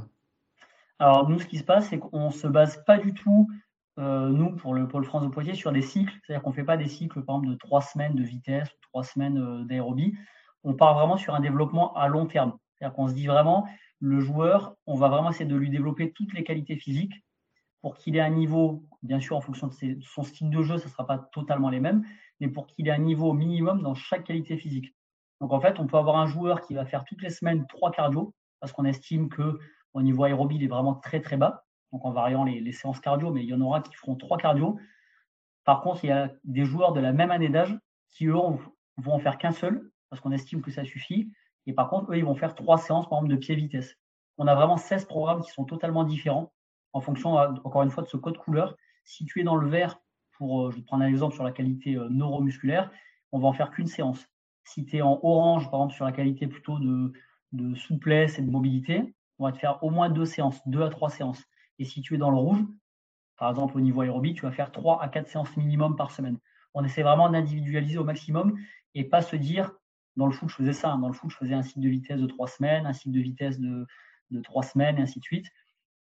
[0.99, 3.49] Alors nous, ce qui se passe, c'est qu'on se base pas du tout,
[3.97, 6.13] nous pour le pôle France de Poitiers, sur des cycles.
[6.25, 9.65] C'est-à-dire qu'on fait pas des cycles, par exemple, de trois semaines de vitesse, trois semaines
[9.67, 10.15] d'aérobie.
[10.63, 12.57] On part vraiment sur un développement à long terme.
[12.73, 13.67] C'est-à-dire qu'on se dit vraiment,
[13.99, 17.23] le joueur, on va vraiment essayer de lui développer toutes les qualités physiques
[17.83, 20.85] pour qu'il ait un niveau, bien sûr en fonction de, son style de jeu, ça
[20.85, 22.03] ne sera pas totalement les mêmes,
[22.39, 24.95] mais pour qu'il ait un niveau minimum dans chaque qualité physique.
[25.41, 27.91] Donc en fait, on peut avoir un joueur qui va faire toutes les semaines trois
[27.91, 29.59] cardio, parce qu'on estime que
[29.93, 33.31] au niveau aérobie, il est vraiment très très bas, donc en variant les, séances cardio,
[33.31, 34.77] mais il y en aura qui feront trois cardio.
[35.63, 37.77] Par contre, il y a des joueurs de la même année d'âge
[38.11, 41.31] qui, eux, vont en faire qu'un seul, parce qu'on estime que ça suffit,
[41.67, 43.95] et par contre, eux, ils vont faire trois séances, par exemple, de pied-vitesse.
[44.37, 46.51] On a vraiment 16 programmes qui sont totalement différents
[46.93, 48.75] en fonction, euh, encore une fois, de ce code couleur.
[49.03, 49.99] Si tu es dans le vert,
[50.37, 52.91] pour, euh, je vais prendre un exemple sur la qualité euh, neuromusculaire,
[53.31, 54.27] on va en faire qu'une séance.
[54.63, 58.49] Si tu es en orange, par exemple, sur la qualité plutôt de souplesse et de
[58.49, 61.43] mobilité, on va te faire au moins deux séances, deux à trois séances.
[61.79, 62.63] Et si tu es dans le rouge,
[63.37, 66.37] par exemple au niveau aérobie, tu vas faire trois à quatre séances minimum par semaine.
[66.73, 68.57] On essaie vraiment d'individualiser au maximum
[68.95, 69.71] et pas se dire
[70.15, 70.91] dans le foot, je faisais ça.
[70.91, 70.99] Hein.
[70.99, 73.21] Dans le foot, je faisais un cycle de vitesse de trois semaines, un cycle de
[73.21, 73.87] vitesse de,
[74.43, 75.47] trois semaines, et ainsi de suite.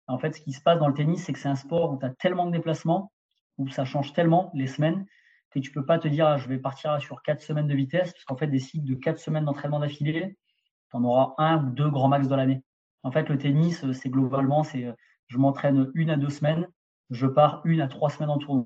[0.08, 2.00] En fait, ce qui se passe dans le tennis, c'est que c'est un sport où
[2.00, 3.12] tu as tellement de déplacements,
[3.58, 5.06] où ça change tellement les semaines,
[5.52, 7.76] que tu ne peux pas te dire, ah, je vais partir sur quatre semaines de
[7.76, 10.38] vitesse, parce qu'en fait, des cycles de quatre semaines d'entraînement d'affilée,
[10.90, 12.64] tu en auras un ou deux grands max dans l'année.
[13.04, 14.94] En fait, le tennis, euh, c'est globalement, c'est euh,
[15.28, 16.68] je m'entraîne une à deux semaines,
[17.10, 18.66] je pars une à trois semaines en tournoi.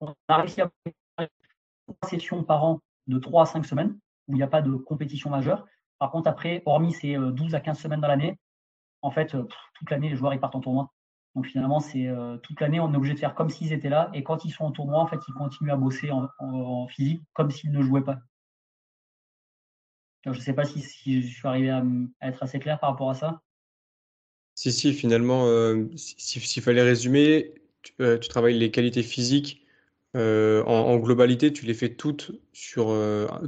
[0.00, 1.28] on a réussi à faire
[1.86, 4.74] trois sessions par an de 3 à 5 semaines où il n'y a pas de
[4.74, 5.66] compétition majeure.
[5.98, 8.38] Par contre, après, hormis ces 12 euh, à 15 semaines dans l'année,
[9.02, 10.90] en fait, euh, toute l'année, les joueurs ils partent en tournoi.
[11.34, 14.10] Donc finalement, c'est euh, toute l'année, on est obligé de faire comme s'ils étaient là.
[14.14, 17.50] Et quand ils sont en tournoi, en fait, ils continuent à bosser en, physique comme
[17.50, 18.18] s'ils ne jouaient pas.
[20.24, 21.82] Je ne sais pas si, je suis arrivé à,
[22.22, 23.40] être assez clair par rapport à ça.
[24.54, 25.46] Si, si, finalement,
[25.96, 29.66] s'il fallait résumer, tu, tu, travailles les qualités physiques
[30.14, 32.96] en, globalité, tu les fais toutes sur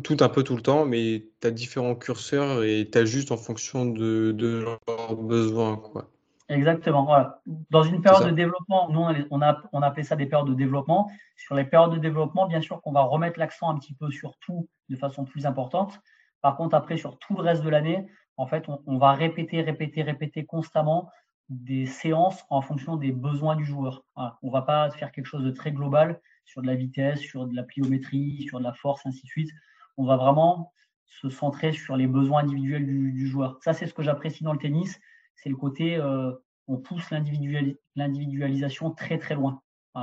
[0.03, 3.37] tout un peu tout le temps, mais tu as différents curseurs et tu ajustes en
[3.37, 6.11] fonction de, de leurs besoins, quoi.
[6.49, 7.05] Exactement.
[7.05, 7.41] Voilà.
[7.71, 10.55] Dans une période de développement, nous, on a, on a appelé ça des périodes de
[10.55, 11.11] développement.
[11.37, 14.37] Sur les périodes de développement, bien sûr qu'on va remettre l'accent un petit peu sur
[14.39, 16.01] tout de façon plus importante.
[16.43, 20.03] Par contre, après, sur tout le reste de l'année, en fait, on, va répéter, répéter,
[20.03, 21.11] répéter constamment
[21.49, 24.05] des séances en fonction des besoins du joueur.
[24.17, 27.47] On ne va pas faire quelque chose de très global sur de la vitesse, sur
[27.47, 29.51] de la pliométrie, sur de la force, ainsi de suite.
[29.97, 30.73] On va vraiment
[31.07, 33.59] se centrer sur les besoins individuels du, du joueur.
[33.63, 35.01] Ça, c'est ce que j'apprécie dans le tennis
[35.37, 36.33] c'est le côté euh,
[36.67, 39.63] on pousse l'individualisation très très loin.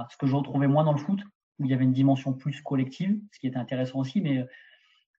[0.09, 1.19] ce que je retrouvais moins dans le foot,
[1.59, 4.45] où il y avait une dimension plus collective, ce qui était intéressant aussi, mais euh,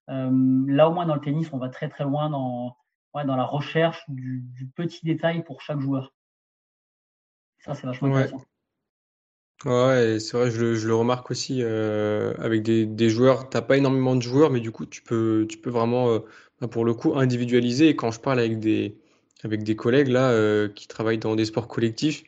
[0.07, 2.75] là au moins dans le tennis, on va très très loin dans,
[3.13, 4.43] dans la recherche du,
[4.75, 6.13] petit détail pour chaque joueur.
[7.59, 8.43] Ça, c'est vachement intéressant.
[9.63, 13.49] Ouais, c'est vrai, je, je, le remarque aussi euh, avec des, des joueurs.
[13.49, 16.19] T'as pas énormément de joueurs, mais du coup, tu peux, tu peux vraiment,
[16.59, 17.89] bah, pour le coup, individualiser.
[17.89, 18.97] Et quand je parle avec des,
[19.45, 22.23] avec des collègues là euh, qui travaillent dans des sports collectifs.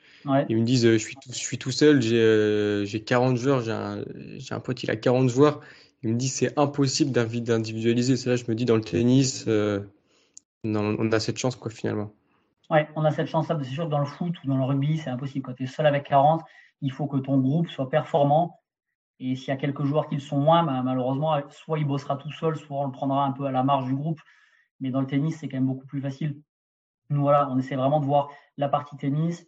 [0.49, 3.61] Ils me disent euh, je, suis tout, je suis tout seul, j'ai 40 euh, joueurs,
[3.61, 4.03] j'ai un,
[4.51, 5.61] un, pote, il a 40 joueurs.
[6.03, 8.17] Il me dit c'est impossible d'individualiser.
[8.17, 12.11] C'est je me dis dans le tennis, on a cette chance quoi finalement.
[12.69, 14.63] Ouais, on a cette chance là, c'est sûr que dans le foot ou dans le
[14.63, 15.45] rugby, c'est impossible.
[15.45, 16.41] Quand tu es seul avec 40,
[16.81, 18.59] il faut que ton groupe soit performant.
[19.19, 22.17] Et s'il y a quelques joueurs qui le sont moins, bah, malheureusement, soit il bossera
[22.17, 24.19] tout seul, soit on le prendra un peu à la marge du groupe.
[24.79, 26.39] Mais dans le tennis, c'est quand même beaucoup plus facile
[27.09, 29.47] nous, voilà, on essaie vraiment de voir la partie tennis,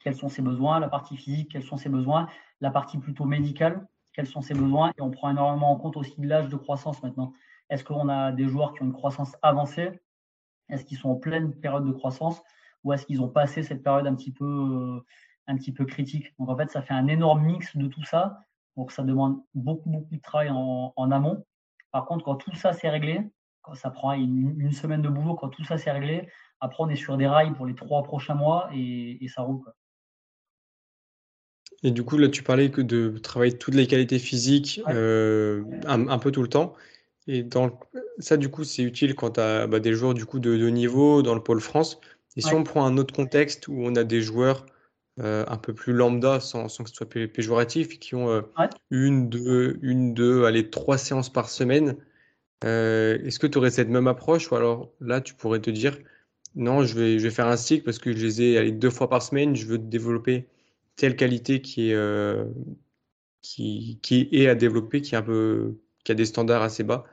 [0.00, 2.28] quels sont ses besoins, la partie physique, quels sont ses besoins,
[2.60, 6.14] la partie plutôt médicale, quels sont ses besoins, et on prend énormément en compte aussi
[6.18, 7.32] l'âge de croissance maintenant.
[7.68, 10.00] Est-ce qu'on a des joueurs qui ont une croissance avancée?
[10.68, 12.42] Est-ce qu'ils sont en pleine période de croissance?
[12.84, 15.04] Ou est-ce qu'ils ont passé cette période un petit peu,
[15.48, 16.34] euh, critique?
[16.38, 18.40] Donc en fait, ça fait un énorme mix de tout ça.
[18.76, 21.44] Donc ça demande beaucoup, beaucoup de travail en, amont.
[21.92, 23.30] Par contre, quand tout ça s'est réglé,
[23.62, 26.28] quand ça prend une, semaine de boulot, quand tout ça s'est réglé,
[26.60, 29.62] après, on est sur des rails pour les trois prochains mois et, ça roule.
[31.84, 36.18] Et du coup, là, tu parlais que de travailler toutes les qualités physiques euh, un,
[36.18, 36.74] peu tout le temps.
[37.28, 37.78] Et dans
[38.18, 40.68] ça, du coup, c'est utile quand tu as bah, des joueurs du coup, de, de,
[40.70, 42.00] niveau dans le pôle France.
[42.36, 44.64] Et si on prend un autre contexte où on a des joueurs
[45.20, 48.40] euh, un peu plus lambda, sans, sans, que ce soit péjoratif, qui ont euh,
[48.90, 51.96] une, deux, une, deux, allez, trois séances par semaine,
[52.62, 54.50] est-ce que tu aurais cette même approche?
[54.50, 55.98] Ou alors là, tu pourrais te dire,
[56.54, 58.88] non, je vais, je vais faire un cycle parce que je les ai allez, deux
[58.88, 59.54] fois par semaine.
[59.54, 60.46] Je veux développer
[60.96, 62.46] telle qualité qui est, euh,
[63.42, 67.04] qui, qui, est à développer, qui, est un peu, qui a des standards assez bas.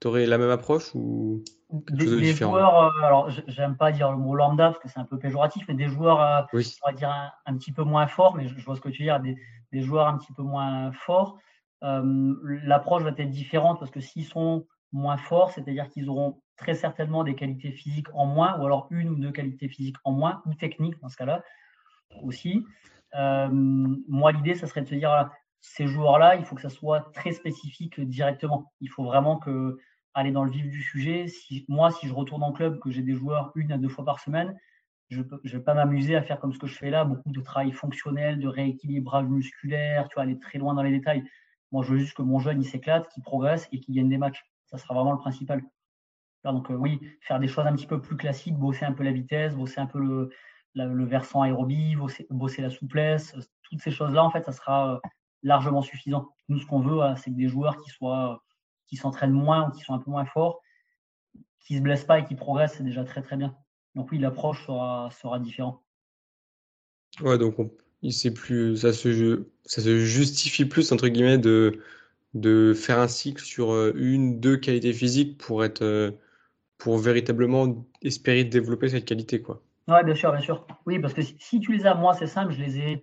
[0.00, 4.16] Tu aurais la même approche ou des, des joueurs, euh, alors j'aime pas dire le
[4.16, 7.32] mot lambda parce que c'est un peu péjoratif, mais des joueurs, euh, on va dire
[7.46, 9.36] un, petit peu moins forts, mais je, vois ce que tu veux dire, des,
[9.72, 11.38] des joueurs un petit peu moins forts.
[11.82, 17.24] L'approche va être différente parce que s'ils sont moins forts, c'est-à-dire qu'ils auront très certainement
[17.24, 20.54] des qualités physiques en moins, ou alors une ou deux qualités physiques en moins, ou
[20.54, 21.42] techniques dans ce cas-là
[22.22, 22.64] aussi.
[23.14, 27.10] Euh, moi, l'idée, ça serait de se dire, ces joueurs-là, il faut que ça soit
[27.12, 28.72] très spécifique directement.
[28.80, 29.78] Il faut vraiment que
[30.14, 31.26] aller dans le vif du sujet.
[31.68, 34.20] Moi, si je retourne en club, que j'ai des joueurs une à deux fois par
[34.20, 34.58] semaine,
[35.10, 37.40] je ne vais pas m'amuser à faire comme ce que je fais là, beaucoup de
[37.40, 41.24] travail fonctionnel, de rééquilibrage musculaire, tu vois, aller très loin dans les détails.
[41.72, 44.18] Moi, je veux juste que mon jeune, il s'éclate, qu'il progresse et qu'il gagne des
[44.18, 44.42] matchs.
[44.66, 45.62] Ça sera vraiment le principal.
[46.44, 49.12] Donc euh, oui, faire des choses un petit peu plus classiques, bosser un peu la
[49.12, 50.30] vitesse, bosser un peu le,
[50.74, 51.96] le versant aérobie,
[52.30, 54.98] bosser, la souplesse, euh, toutes ces choses-là, en fait, ça sera euh,
[55.42, 56.28] largement suffisant.
[56.48, 58.42] Nous, ce qu'on veut, c'est que des joueurs qui soient
[58.86, 60.62] qui s'entraînent moins ou qui sont un peu moins forts,
[61.60, 63.54] qui se blessent pas et qui progressent, c'est déjà très très bien.
[63.94, 65.82] Donc oui, l'approche sera, sera différente.
[67.20, 67.56] Ouais, donc
[68.08, 71.82] c'est plus, ça se, ça se justifie plus entre guillemets de,
[72.32, 76.16] de faire un cycle sur une, deux qualités physiques pour être
[76.78, 79.62] pour véritablement espérer développer cette qualité, quoi.
[79.88, 80.66] Ouais, bien sûr, bien sûr.
[80.84, 83.02] Oui, parce que si, tu les as, moi, c'est simple, je les ai,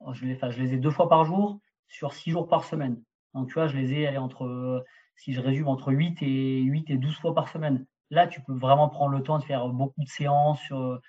[0.00, 3.02] oh, je les, je les ai deux fois par jour sur six jours par semaine.
[3.32, 4.84] Donc, tu vois, je les ai entre,
[5.16, 7.86] si je résume, entre 8 et 8 et 12 fois par semaine.
[8.10, 11.00] Là, tu peux vraiment prendre le temps de faire beaucoup de séances sur,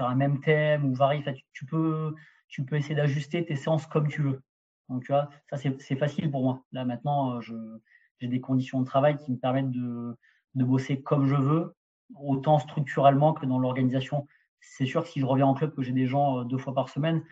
[0.00, 1.24] un même thème ou varier.
[1.52, 2.14] tu, peux,
[2.72, 4.42] essayer d'ajuster tes séances comme tu veux.
[4.88, 6.62] Donc, tu vois, ça, c'est facile pour moi.
[6.72, 10.16] Là, maintenant, j'ai des conditions de travail qui me permettent de
[10.54, 11.74] bosser comme je veux,
[12.14, 14.26] autant structurellement que dans l'organisation.
[14.60, 16.74] C'est sûr que si je reviens en club, que j'ai des gens euh, deux fois
[16.74, 17.22] par semaine,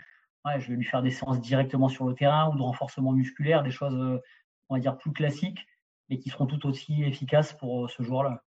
[0.58, 3.72] je vais lui faire des séances directement sur le terrain ou de renforcement musculaire, des
[3.72, 4.22] choses, euh,
[4.68, 5.66] on va dire, plus classiques,
[6.08, 8.44] mais qui seront tout aussi efficaces pour euh, ce joueur-là.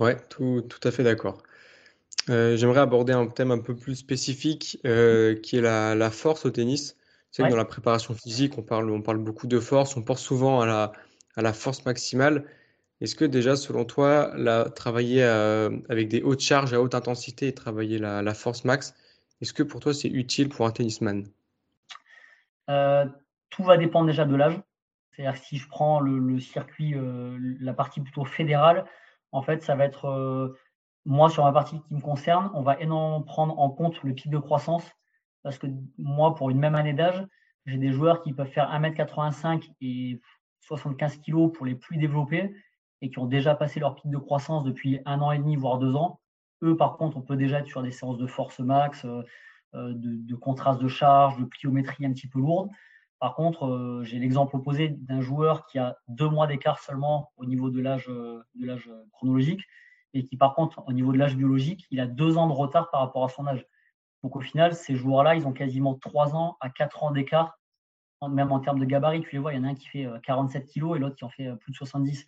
[0.00, 1.42] Ouais, tout, tout, à fait d'accord.
[2.28, 6.96] J'aimerais aborder un thème un peu plus spécifique qui est la, la, force au tennis.
[7.30, 10.60] C'est dans la préparation physique, on parle, on parle beaucoup de force, on pense souvent
[10.60, 10.92] à la,
[11.36, 12.46] à la force maximale.
[13.02, 14.30] Est-ce que déjà, selon toi,
[14.76, 18.94] travailler euh, avec des hautes charges à haute intensité et travailler la, force max,
[19.40, 21.24] est-ce que pour toi c'est utile pour un tennisman?
[22.70, 23.04] Euh,
[23.50, 24.56] Tout va dépendre déjà de l'âge.
[25.10, 28.84] C'est-à-dire si je prends le, circuit, euh, la partie plutôt fédérale,
[29.32, 30.54] en fait, ça va être,
[31.04, 34.30] moi sur ma partie qui me concerne, on va énormément prendre en compte le pic
[34.30, 34.84] de croissance.
[35.42, 35.66] Parce que
[35.98, 37.26] moi, pour une même année d'âge,
[37.66, 40.20] j'ai des joueurs qui peuvent faire 1m85 et
[40.60, 42.54] 75 kg pour les plus développés
[43.02, 45.78] et qui ont déjà passé leur pic de croissance depuis un an et demi, voire
[45.78, 46.20] deux ans.
[46.62, 49.22] Eux, par contre, on peut déjà être sur des séances de force max, euh,
[49.74, 52.70] euh, de, contraste de charge, de pliométrie un petit peu lourde.
[53.18, 57.44] Par contre, euh, j'ai l'exemple opposé d'un joueur qui a deux mois d'écart seulement au
[57.44, 59.62] niveau de l'âge de l'âge chronologique
[60.14, 62.90] et qui, par contre, au niveau de l'âge biologique, il a deux ans de retard
[62.90, 63.66] par rapport à son âge.
[64.22, 67.58] Donc, au final, ces joueurs-là, ils ont quasiment trois ans à quatre ans d'écart,
[68.28, 69.22] même en termes de gabarit.
[69.22, 71.24] Tu les vois, il y en a un qui fait 47 kg et l'autre qui
[71.24, 72.24] en fait plus de 70.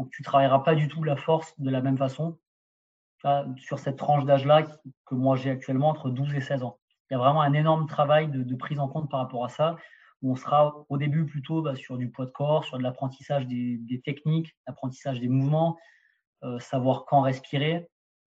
[0.00, 2.38] Donc, tu travailleras pas du tout la force de la même façon
[3.58, 4.62] sur cette tranche d'âge-là
[5.04, 6.78] que moi j'ai actuellement entre 12 et 16 ans.
[7.10, 9.76] Il y a vraiment un énorme travail de, prise en compte par rapport à ça,
[10.22, 13.46] où on sera au début plutôt bah, sur du poids de corps, sur de l'apprentissage
[13.46, 15.76] des, techniques, l'apprentissage des mouvements,
[16.44, 17.86] euh, savoir quand respirer,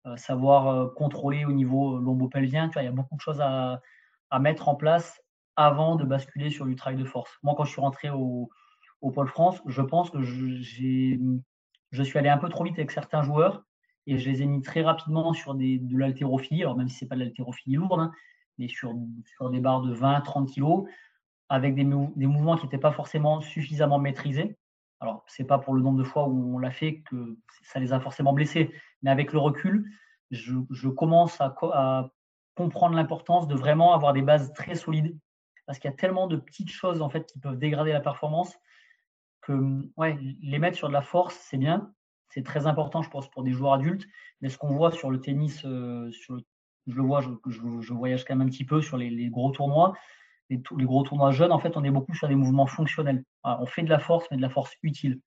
[0.05, 2.71] euh, savoir euh, contrôler au niveau lombo-pelvien.
[2.77, 3.81] il y a beaucoup de choses à,
[4.29, 5.21] à, mettre en place
[5.57, 7.37] avant de basculer sur du travail de force.
[7.43, 8.49] Moi, quand je suis rentré au,
[9.01, 11.19] au Pôle France, je pense que j'ai
[11.91, 13.63] je suis allé un peu trop vite avec certains joueurs
[14.07, 17.09] et je les ai mis très rapidement sur de l'haltérophilie, alors même si ce n'est
[17.09, 18.11] pas de l'haltérophilie lourde, hein,
[18.57, 18.93] mais sur,
[19.51, 20.89] des barres de 20-30 kg,
[21.49, 24.57] avec des, mouvements qui n'étaient pas forcément suffisamment maîtrisés.
[24.99, 27.79] Alors, ce n'est pas pour le nombre de fois où on l'a fait que ça
[27.79, 28.73] les a forcément blessés,
[29.03, 29.91] mais avec le recul,
[30.31, 32.09] je, je commence à, à
[32.55, 35.17] comprendre l'importance de vraiment avoir des bases très solides,
[35.65, 38.57] parce qu'il y a tellement de petites choses en fait qui peuvent dégrader la performance
[39.97, 41.93] ouais, les mettre sur de la force, c'est bien.
[42.29, 44.05] C'est très important, je pense, pour des joueurs adultes.
[44.41, 46.39] Mais ce qu'on voit sur le tennis, euh, sur
[46.87, 49.93] je le vois, je, voyage quand même un petit peu sur les, gros tournois.
[50.49, 53.23] Les, gros tournois jeunes, en fait, on est beaucoup sur des mouvements fonctionnels.
[53.43, 55.19] on fait de la force, mais de la force utile.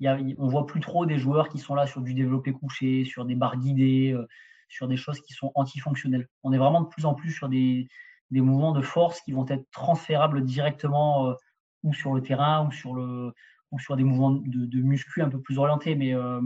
[0.00, 3.04] Il y on voit plus trop des joueurs qui sont là sur du développé couché,
[3.04, 4.26] sur des barres guidées, euh,
[4.68, 6.26] sur des choses qui sont antifonctionnelles.
[6.42, 7.88] On est vraiment de plus en plus sur des,
[8.30, 11.34] des mouvements de force qui vont être transférables directement euh,
[11.82, 13.32] ou sur le terrain ou sur le,
[13.72, 15.94] ou sur des mouvements de, de muscu un peu plus orientés.
[15.94, 16.40] Mais euh,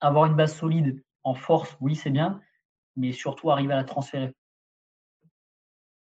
[0.00, 2.40] avoir une base solide en force, oui, c'est bien,
[2.96, 4.32] mais surtout arriver à la transférer.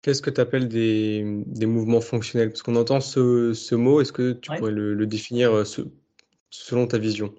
[0.01, 2.49] Qu'est-ce que tu appelles des, des, mouvements fonctionnels?
[2.49, 5.63] Parce qu'on entend ce, ce mot, est-ce que tu pourrais le, définir euh,
[6.51, 7.33] selon ta vision?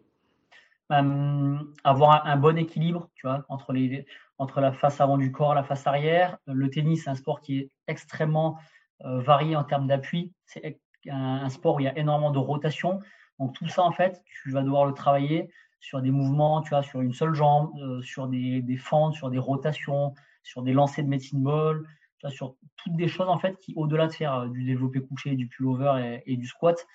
[0.88, 4.04] Avoir un, bon équilibre tu vois, entre, les,
[4.38, 6.38] entre la face avant du corps, la face arrière.
[6.46, 8.58] Le tennis, c'est un sport qui est extrêmement
[9.04, 10.32] euh, varié en termes d'appui.
[10.46, 13.00] C'est un, sport où il y a énormément de rotation.
[13.38, 16.82] Donc tout ça, en fait, tu vas devoir le travailler sur des mouvements, tu vois,
[16.82, 21.10] sur une seule jambe, euh, sur des, fentes, sur des rotations, sur des lancers de
[21.10, 21.86] medicine ball,
[22.18, 25.00] tu vois, sur toutes des choses en fait qui, au-delà de faire euh, du développé
[25.00, 26.86] couché, du pullover et, du squat,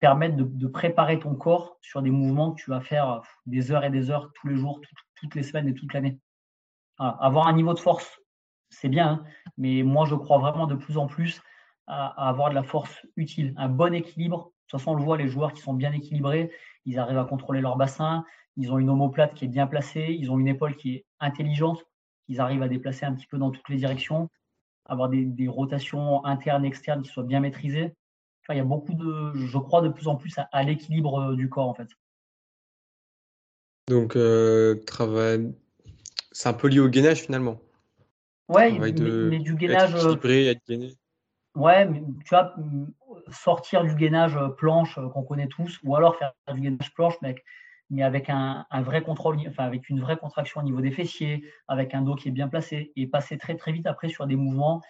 [0.00, 3.84] permettent de, préparer ton corps sur des mouvements que tu vas faire euh, des heures
[3.84, 4.80] et des heures tous les jours,
[5.16, 6.18] toutes les semaines et toute l'année.
[6.98, 8.20] Avoir un niveau de force,
[8.70, 9.24] c'est bien, hein,
[9.56, 11.42] mais moi je crois vraiment de plus en plus
[11.92, 14.38] à, avoir de la force utile, un bon équilibre.
[14.38, 16.50] De toute façon, on le voit, les joueurs qui sont bien équilibrés,
[16.86, 18.24] ils arrivent à contrôler leur bassin,
[18.56, 21.84] ils ont une omoplate qui est bien placée, ils ont une épaule qui est intelligente,
[22.28, 24.30] ils arrivent à déplacer un petit peu dans toutes les directions,
[24.86, 27.94] avoir des, rotations internes, externes qui soient bien maîtrisées.
[28.48, 31.48] il y a beaucoup de, je crois de plus en plus à, l'équilibre euh, du
[31.48, 31.88] corps en fait.
[33.88, 35.54] Donc, euh, travail,
[36.30, 37.58] c'est un peu lié au gainage finalement.
[38.48, 39.90] Ouais, mais, du gainage.
[39.90, 40.94] Être équilibré, être gainé.
[41.54, 42.54] Ouais, mais tu vois,
[43.30, 47.14] sortir du gainage euh, planche euh, qu'on connaît tous, ou alors faire du gainage planche,
[47.90, 51.94] mais avec, un, vrai contrôle, enfin avec une vraie contraction au niveau des fessiers, avec
[51.94, 54.80] un dos qui est bien placé, et passer très très vite après sur des mouvements.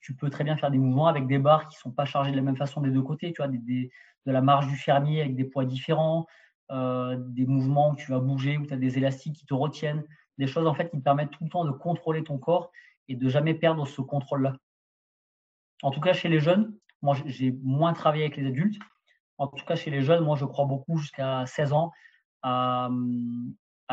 [0.00, 2.36] tu, peux très bien faire des mouvements avec des barres qui sont pas chargées de
[2.36, 5.44] la même façon des deux côtés, tu vois, de la marge du fermier avec des
[5.44, 6.26] poids différents,
[6.70, 10.04] euh, des mouvements où tu vas bouger, où tu as des élastiques qui te retiennent,
[10.38, 12.70] des choses en fait qui te permettent tout le temps de contrôler ton corps
[13.08, 14.54] et de jamais perdre ce contrôle-là.
[15.82, 18.78] En tout cas, chez les jeunes, moi, j'ai moins travaillé avec les adultes.
[19.38, 21.92] En tout cas, chez les jeunes, moi, je crois beaucoup jusqu'à 16 ans
[22.42, 22.90] à,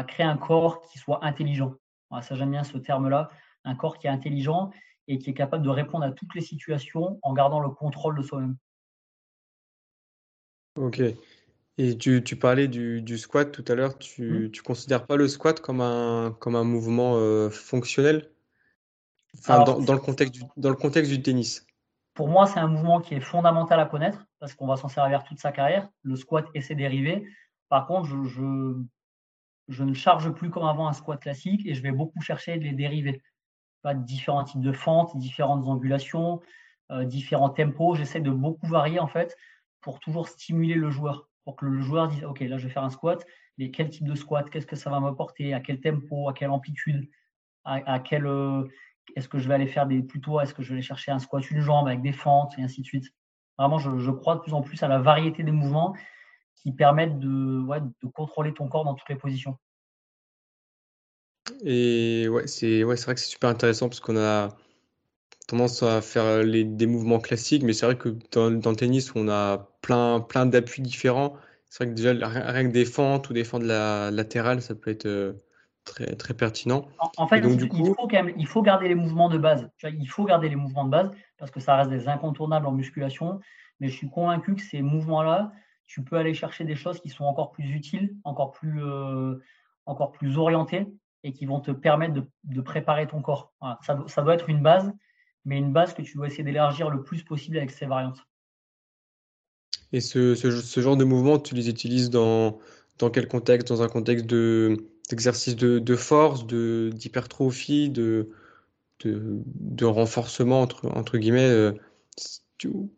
[0.07, 1.73] créer un corps qui soit intelligent.
[2.21, 3.29] ça, j'aime bien ce terme-là.
[3.63, 4.71] Un corps qui est intelligent
[5.07, 8.23] et qui est capable de répondre à toutes les situations en gardant le contrôle de
[8.23, 8.57] soi-même.
[10.75, 11.01] Ok.
[11.79, 13.97] Et tu, parlais du, squat tout à l'heure.
[13.97, 14.51] Tu ne mmh.
[14.65, 18.31] considères pas le squat comme un, comme un mouvement euh, fonctionnel?
[19.47, 21.66] Dans, le contexte du, dans le contexte du tennis
[22.17, 25.23] pour moi, c'est un mouvement qui est fondamental à connaître parce qu'on va s'en servir
[25.23, 27.27] toute sa carrière, le squat et ses dérivés.
[27.69, 32.19] Par contre, je, ne charge plus comme avant un squat classique et je vais beaucoup
[32.19, 33.21] chercher les dérivés.
[33.83, 36.41] Pas différents types de fentes, différentes angulations,
[36.91, 37.93] euh, différents tempos.
[37.93, 39.37] J'essaie de beaucoup varier en fait
[39.81, 42.83] pour toujours stimuler le joueur, pour que le joueur dise Ok, là je vais faire
[42.83, 43.23] un squat,
[43.59, 44.49] mais quel type de squat?
[44.49, 45.53] Qu'est-ce que ça va m'apporter?
[45.53, 46.27] À quel tempo?
[46.27, 47.07] À quelle amplitude?
[47.63, 48.63] À, quel, euh,
[49.15, 51.19] est-ce que je vais aller faire des plutôt, est-ce que je vais aller chercher un
[51.19, 53.05] squat une jambe avec des fentes et ainsi de suite.
[53.57, 55.95] Vraiment, je, crois de plus en plus à la variété des mouvements
[56.55, 57.65] qui permettent de,
[58.13, 59.57] contrôler ton corps dans toutes les positions.
[61.63, 64.49] Et ouais, c'est vrai que c'est super intéressant parce qu'on a
[65.47, 69.69] tendance à faire des mouvements classiques, mais c'est vrai que dans, le tennis, on a
[69.81, 71.35] plein, plein d'appuis différents.
[71.69, 75.05] C'est vrai que déjà, rien que des fentes ou des fentes latérales, ça peut être
[75.05, 75.33] euh,
[75.87, 76.87] très, très pertinent.
[77.17, 79.69] En, fait, il, faut quand même, il faut garder les mouvements de base.
[79.83, 83.39] il faut garder les mouvements de base parce que ça reste des incontournables en musculation.
[83.79, 85.51] Mais je suis convaincu que ces mouvements-là,
[85.85, 89.35] tu peux aller chercher des choses qui sont encore plus utiles, encore plus, euh,
[89.85, 90.87] encore plus orientées
[91.23, 92.13] et qui vont te permettre
[92.43, 93.53] de, préparer ton corps.
[93.81, 94.91] Ça, ça, doit être une base,
[95.45, 98.19] mais une base que tu dois essayer d'élargir le plus possible avec ces variantes.
[99.93, 102.59] Et ce, ce, genre de mouvements, tu les utilises dans,
[102.99, 103.69] dans quel contexte?
[103.69, 108.29] Dans un contexte de, d'exercice de, de, force, de, d'hypertrophie, de,
[109.03, 111.73] de, renforcement, entre, entre guillemets euh,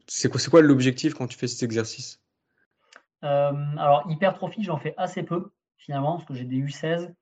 [0.07, 2.21] C'est quoi, quoi l'objectif quand tu fais cet exercice
[3.23, 7.13] euh, Alors, hypertrophie, j'en fais assez peu, finalement, parce que j'ai des U16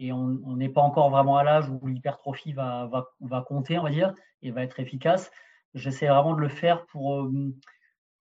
[0.00, 3.82] et on n'est pas encore vraiment à l'âge où l'hypertrophie va, va, va, compter, on
[3.82, 5.32] va dire, et va être efficace.
[5.74, 7.22] J'essaie vraiment de le faire pour.
[7.22, 7.52] Euh,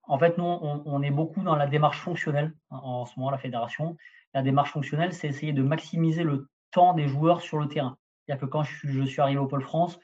[0.04, 3.30] en fait, nous, on, on, est beaucoup dans la démarche fonctionnelle hein, en ce moment,
[3.30, 3.96] la fédération.
[4.34, 7.98] La démarche fonctionnelle, c'est essayer de maximiser le temps des joueurs sur le terrain.
[8.26, 10.00] C'est-à-dire que quand je suis, arrivé au Pôle France,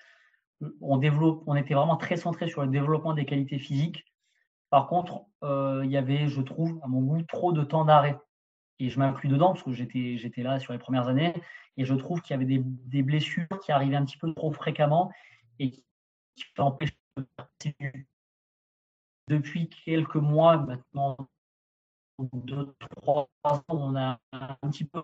[0.81, 4.05] on, développe, on était vraiment très centré sur le développement des qualités physiques.
[4.69, 8.17] Par contre, euh, il y avait, je trouve, à mon goût, trop de temps d'arrêt.
[8.79, 11.33] Et je m'inclus dedans parce que j'étais, j'étais là sur les premières années.
[11.77, 15.11] Et je trouve qu'il y avait des, blessures qui arrivaient un petit peu trop fréquemment
[15.59, 15.83] et qui,
[16.57, 17.25] empêchaient de
[19.27, 21.17] Depuis quelques mois maintenant,
[22.19, 25.03] deux, trois ans, on a un petit peu,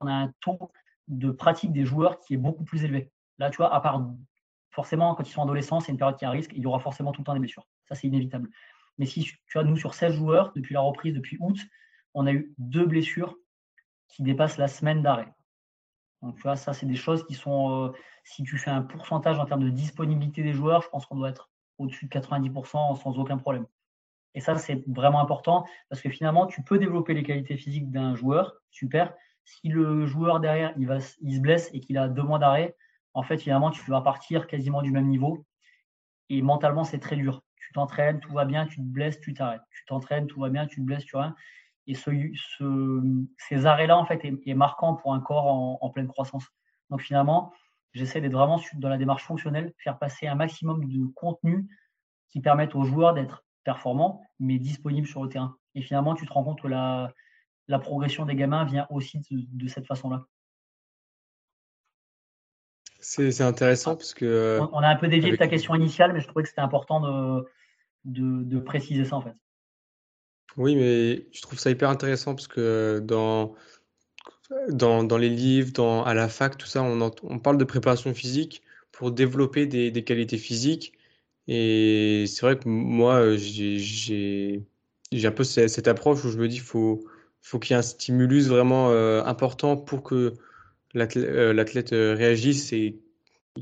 [0.00, 0.70] on a un taux
[1.08, 3.10] de pratique des joueurs qui est beaucoup plus élevé.
[3.38, 4.06] Là, tu vois, à part
[4.70, 6.78] forcément quand ils sont adolescents, c'est une période qui est à risque, il y aura
[6.78, 7.66] forcément tout le temps des blessures.
[7.88, 8.48] Ça, c'est inévitable.
[8.98, 11.58] Mais si tu vois, nous, sur 16 joueurs, depuis la reprise, depuis août,
[12.14, 13.36] on a eu deux blessures
[14.08, 15.32] qui dépassent la semaine d'arrêt.
[16.22, 17.92] Donc, tu vois, ça, c'est des choses qui sont, euh,
[18.24, 21.30] si tu fais un pourcentage en termes de disponibilité des joueurs, je pense qu'on doit
[21.30, 23.66] être au-dessus de 90% sans aucun problème.
[24.34, 28.14] Et ça, c'est vraiment important parce que finalement, tu peux développer les qualités physiques d'un
[28.14, 29.12] joueur, super.
[29.44, 32.76] Si le joueur derrière, il, va, il se blesse et qu'il a deux mois d'arrêt,
[33.14, 35.44] en fait, finalement, tu vas partir quasiment du même niveau.
[36.28, 37.42] Et mentalement, c'est très dur.
[37.56, 39.62] Tu t'entraînes, tout va bien, tu te blesses, tu t'arrêtes.
[39.70, 41.34] Tu t'entraînes, tout va bien, tu te blesses, tu rien.
[41.88, 42.10] Et ce,
[43.36, 46.46] ces arrêts-là, en fait, est, marquant pour un corps en, en pleine croissance.
[46.88, 47.52] Donc finalement,
[47.92, 51.66] j'essaie d'être vraiment dans la démarche fonctionnelle, faire passer un maximum de contenu
[52.28, 55.56] qui permettent aux joueurs d'être performant, mais disponible sur le terrain.
[55.74, 57.12] Et finalement, tu te rends compte que la,
[57.68, 60.26] la progression des gamins vient aussi de, cette façon-là.
[62.98, 64.60] C'est intéressant parce que.
[64.72, 67.00] On, a un peu dévié de ta question initiale, mais je trouvais que c'était important
[68.04, 69.34] de, de, préciser ça en fait.
[70.56, 73.54] Oui, mais je trouve ça hyper intéressant parce que dans,
[74.68, 78.12] dans, dans les livres, dans, à la fac, tout ça, on, on parle de préparation
[78.12, 80.92] physique pour développer des, des qualités physiques
[81.52, 84.62] et c'est vrai que moi, euh, j'ai
[85.24, 87.04] un peu cette approche où je me dis faut
[87.42, 90.34] faut qu'il y ait un stimulus vraiment euh, important pour que
[90.94, 93.00] euh, l'athlète réagisse et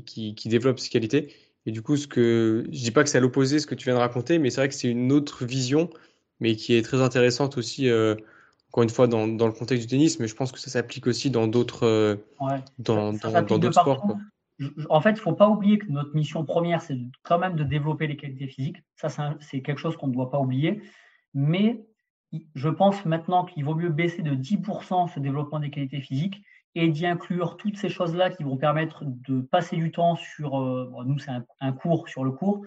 [0.05, 1.33] qui, qui développe ses qualités.
[1.65, 3.85] Et du coup, ce que je dis pas que c'est à l'opposé ce que tu
[3.85, 5.89] viens de raconter, mais c'est vrai que c'est une autre vision,
[6.39, 7.89] mais qui est très intéressante aussi,
[8.69, 11.07] encore une fois, dans, dans le contexte du tennis, mais je pense que ça s'applique
[11.07, 12.19] aussi dans d'autres
[12.77, 14.15] dans, dans, dans d'autres sports.
[14.89, 17.63] En fait, il ne faut pas oublier que notre mission première, c'est quand même de
[17.63, 18.83] développer les qualités physiques.
[18.95, 20.81] Ça, c'est quelque chose qu'on ne doit pas oublier.
[21.33, 21.85] Mais
[22.55, 26.43] je pense maintenant qu'il vaut mieux baisser de 10% ce développement des qualités physiques
[26.75, 30.91] et d'y inclure toutes ces choses-là qui vont permettre de passer du temps sur, euh,
[31.05, 32.63] nous c'est un, cours sur le cours,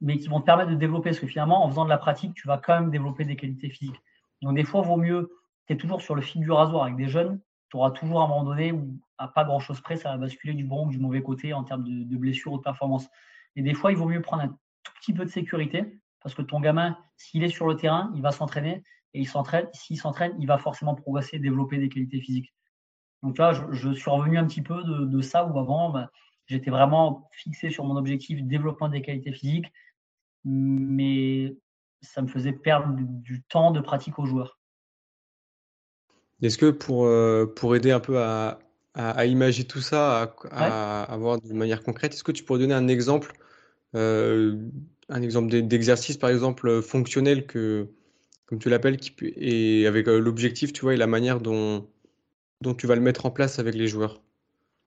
[0.00, 2.34] mais qui vont te permettre de développer, parce que finalement, en faisant de la pratique,
[2.34, 4.00] tu vas quand même développer des qualités physiques.
[4.42, 5.32] Donc des fois, il vaut mieux,
[5.66, 7.40] tu es toujours sur le fil du rasoir avec des jeunes,
[7.72, 8.78] tu auras toujours à un moment donné
[9.16, 11.64] à pas grand chose près, ça va basculer du bon ou du mauvais côté en
[11.64, 13.08] termes de, blessures ou de performance.
[13.56, 16.42] Et des fois, il vaut mieux prendre un tout petit peu de sécurité parce que
[16.42, 19.68] ton gamin, s'il est sur le terrain, il va s'entraîner et il s'entraîne.
[19.72, 22.52] S'il s'entraîne, il va forcément progresser, développer des qualités physiques.
[23.22, 26.10] Donc là, je, suis revenu un petit peu de, ça où avant, bah,
[26.48, 29.72] j'étais vraiment fixé sur mon objectif développement des qualités physiques.
[30.44, 31.56] mais
[32.02, 34.58] ça me faisait perdre du temps de pratique aux joueurs.
[36.42, 38.58] Est-ce que pour, euh, pour aider un peu à,
[38.94, 42.88] à, imaginer tout ça, à, avoir de manière concrète, est-ce que tu pourrais donner un
[42.88, 43.32] exemple,
[43.94, 44.58] euh,
[45.08, 47.88] un exemple d'exercice par exemple fonctionnel que,
[48.46, 51.88] comme tu l'appelles, et avec euh, l'objectif, tu vois, et la manière dont,
[52.60, 54.20] dont tu vas le mettre en place avec les joueurs?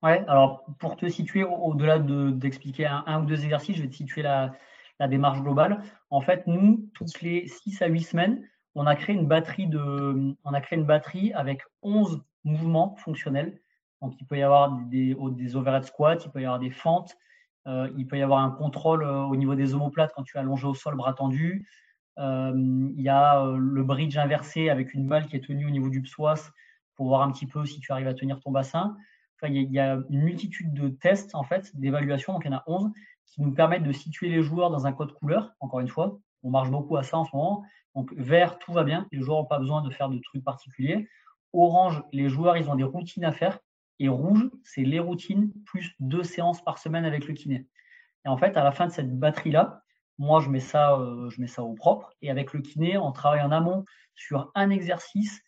[0.03, 3.95] Ouais, alors pour te situer au-delà d'expliquer un, un, ou deux exercices, je vais te
[3.95, 4.53] situer la,
[4.99, 5.81] la démarche globale.
[6.09, 10.35] En fait, nous, toutes les 6 à 8 semaines, on a créé une batterie, de,
[10.43, 13.59] on a créé une batterie avec 11 mouvements fonctionnels.
[14.01, 17.17] Donc, il peut y avoir des, des overhead squats, il peut y avoir des fentes,
[17.67, 20.39] euh, il peut y avoir un contrôle euh, au niveau des omoplates quand tu es
[20.39, 21.67] allongé au sol, bras tendu.
[22.19, 25.89] Euh, il y a le bridge inversé avec une balle qui est tenue au niveau
[25.89, 26.51] du psoas
[26.95, 28.95] pour voir un petit peu si tu arrives à tenir ton bassin.
[29.37, 32.57] Enfin, il, y a, une multitude de tests, en fait, d'évaluation, donc il y en
[32.57, 32.91] a 11,
[33.25, 36.19] qui nous permettent de situer les joueurs dans un code couleur, encore une fois.
[36.43, 37.65] On marche beaucoup à ça en ce moment.
[37.95, 39.07] Donc vert, tout va bien.
[39.11, 41.07] Les joueurs n'ont pas besoin de faire de trucs particuliers.
[41.53, 43.59] Orange, les joueurs, ils ont des routines à faire.
[43.99, 47.67] Et rouge, c'est les routines plus deux séances par semaine avec le kiné.
[48.25, 49.81] Et en fait, à la fin de cette batterie-là,
[50.17, 52.13] moi, je mets ça, euh, je mets ça au propre.
[52.21, 53.85] Et avec le kiné, on travaille en amont
[54.15, 55.41] sur un exercice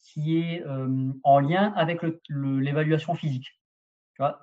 [0.00, 3.58] qui est euh, en lien avec l'évaluation physique.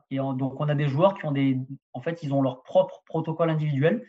[0.09, 1.59] Et donc, on a des joueurs qui ont des.
[1.91, 4.05] En fait, ils ont leur propre protocole individuel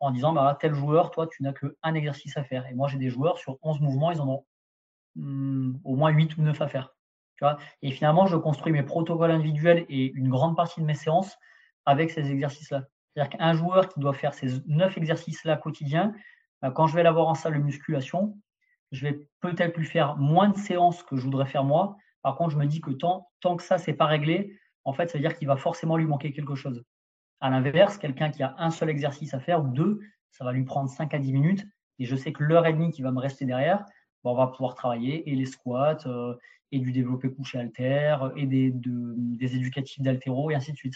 [0.00, 2.66] en disant bah, tel joueur, toi, tu n'as qu'un exercice à faire.
[2.66, 4.46] Et moi, j'ai des joueurs sur 11 mouvements, ils en ont
[5.16, 6.94] hmm, au moins 8 ou 9 à faire.
[7.82, 11.36] Et finalement, je construis mes protocoles individuels et une grande partie de mes séances
[11.86, 12.84] avec ces exercices-là.
[13.14, 16.14] C'est-à-dire qu'un joueur qui doit faire ces 9 exercices-là quotidiens,
[16.62, 18.36] bah, quand je vais l'avoir en salle de musculation,
[18.92, 21.96] je vais peut-être lui faire moins de séances que je voudrais faire moi.
[22.22, 25.08] Par contre, je me dis que tant, tant que ça, c'est pas réglé, en fait,
[25.10, 26.84] ça veut dire qu'il va forcément lui manquer quelque chose.
[27.40, 30.64] À l'inverse, quelqu'un qui a un seul exercice à faire ou deux, ça va lui
[30.64, 31.64] prendre 5 à 10 minutes.
[31.98, 33.84] Et je sais que l'heure et demie qui va me rester derrière,
[34.24, 36.34] on va pouvoir travailler et les squats, euh,
[36.72, 40.94] et du développé couché alter, et des, des éducatifs d'altéro, et ainsi de suite.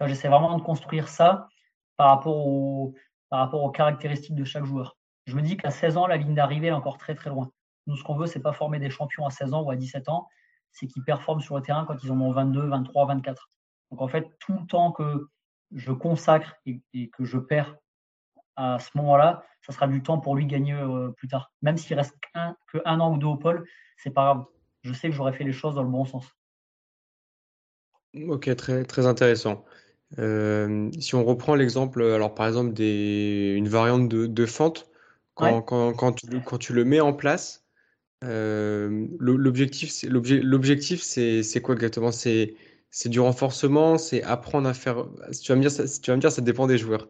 [0.00, 1.48] J'essaie vraiment de construire ça
[1.96, 2.92] par rapport,
[3.28, 4.96] par rapport aux caractéristiques de chaque joueur.
[5.26, 7.50] Je me dis qu'à 16 ans, la ligne d'arrivée est encore très très loin.
[7.86, 10.08] Nous, ce qu'on veut, c'est pas former des champions à 16 ans ou à 17
[10.08, 10.28] ans,
[10.72, 13.48] c'est qu'ils performent sur le terrain quand ils en ont 22, 23, 24.
[13.90, 15.28] Donc en fait, tout le temps que
[15.72, 17.76] je consacre et, que je perds
[18.56, 21.52] à ce moment-là, ça sera du temps pour lui gagner euh, plus tard.
[21.62, 24.44] Même s'il reste qu'un que un an ou deux au pôle, c'est pas grave.
[24.82, 26.26] Je sais que j'aurais fait les choses dans le bon sens.
[28.28, 29.64] Ok, très, très intéressant.
[30.18, 34.88] Euh, si on reprend l'exemple, alors par exemple, des, une variante de, fente,
[35.34, 37.64] quand, quand, tu, quand, tu, le mets en place,
[38.22, 42.12] euh, l'objectif, c'est quoi exactement?
[42.12, 42.54] C'est
[42.94, 45.08] c'est du renforcement, c'est apprendre à faire.
[45.42, 47.08] Tu vas me dire, ça, tu vas me dire, ça dépend des joueurs.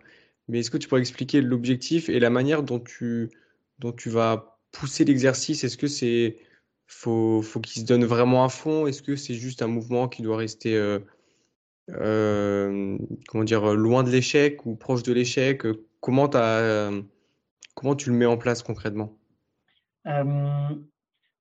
[0.49, 3.30] Mais est-ce que tu pourrais expliquer l'objectif et la manière dont tu,
[3.80, 5.62] dont tu vas pousser l'exercice?
[5.62, 6.39] Est-ce que c'est
[6.87, 8.87] faut, faut qu'il se donne vraiment à fond?
[8.87, 11.01] Est-ce que c'est juste un mouvement qui doit rester euh,
[11.91, 12.97] euh,
[13.28, 15.64] comment dire loin de l'échec ou proche de l'échec?
[16.01, 16.30] Comment,
[17.74, 19.18] comment tu le mets en place concrètement?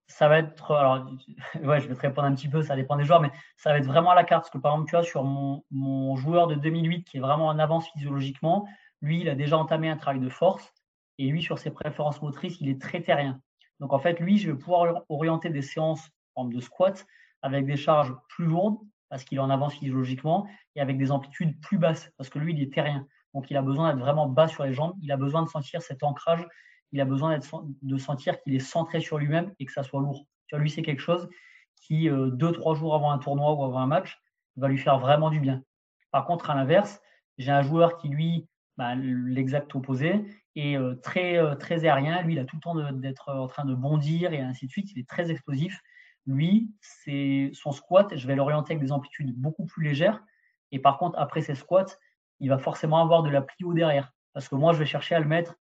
[0.10, 0.72] Euh, ça va être.
[0.72, 1.10] Alors,
[1.64, 3.78] ouais, je vais te répondre un petit peu, ça dépend des joueurs, mais ça va
[3.78, 4.43] être vraiment à la carte.
[4.43, 7.47] Parce que par exemple, tu vois, sur mon, mon joueur de 2008 qui est vraiment
[7.47, 8.68] en avance physiologiquement,
[9.01, 10.74] lui, il a déjà entamé un travail de force.
[11.20, 13.39] Et lui, sur ses préférences motrices, il est très terrien.
[13.80, 17.06] Donc, en fait, lui, je vais pouvoir orienter des séances en de squat
[17.41, 18.78] avec des charges plus lourdes
[19.10, 22.54] parce qu'il est en avance physiologiquement et avec des amplitudes plus basses parce que lui,
[22.54, 23.06] il est terrien.
[23.34, 24.95] Donc, il a besoin d'être vraiment bas sur les jambes.
[25.01, 26.47] Il a besoin de sentir cet ancrage
[26.94, 27.39] il a besoin
[27.82, 30.26] de sentir qu'il est centré sur lui-même et que ça soit lourd.
[30.48, 31.28] Tu lui, c'est quelque chose
[31.76, 34.22] qui, euh, deux, trois jours avant un tournoi ou avant un match,
[34.56, 35.64] va lui faire vraiment du bien.
[36.12, 37.02] Par contre, à l'inverse,
[37.39, 40.24] j'ai un joueur qui, lui, bah, l'exact opposé,
[40.56, 42.22] est euh, très, euh, très aérien.
[42.22, 44.91] Lui, il a tout le temps d'être en train de bondir et ainsi de suite.
[44.91, 45.82] Il est très explosif.
[46.28, 50.24] Lui, c'est son squat, je vais l'orienter avec des amplitudes beaucoup plus légères.
[50.72, 51.98] Et par contre, après ses squats,
[52.39, 54.14] il va forcément avoir de la plio derrière.
[54.34, 55.56] Parce que moi, je vais chercher à le mettre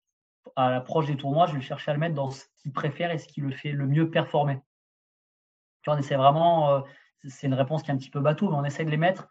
[0.56, 3.18] à l'approche des tournois, je vais chercher à le mettre dans ce qu'il préfère et
[3.18, 4.60] ce qui le fait le mieux performer.
[5.88, 6.82] On essaie vraiment, euh,
[7.28, 9.28] c'est une réponse qui est un petit peu bateau, mais on essaie de les mettre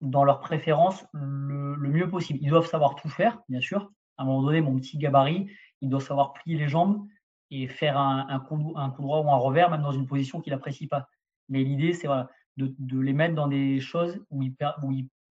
[0.00, 2.38] dans leur préférence le, mieux possible.
[2.42, 3.90] Ils doivent savoir tout faire, bien sûr.
[4.16, 5.50] À un moment donné, mon petit gabarit,
[5.80, 7.06] il doit savoir plier les jambes
[7.50, 11.08] et faire un, coup, droit ou un revers, même dans une position qu'il n'apprécie pas.
[11.48, 12.08] Mais l'idée, c'est
[12.56, 14.54] de, les mettre dans des choses où ils,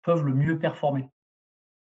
[0.02, 1.10] peuvent le mieux performer.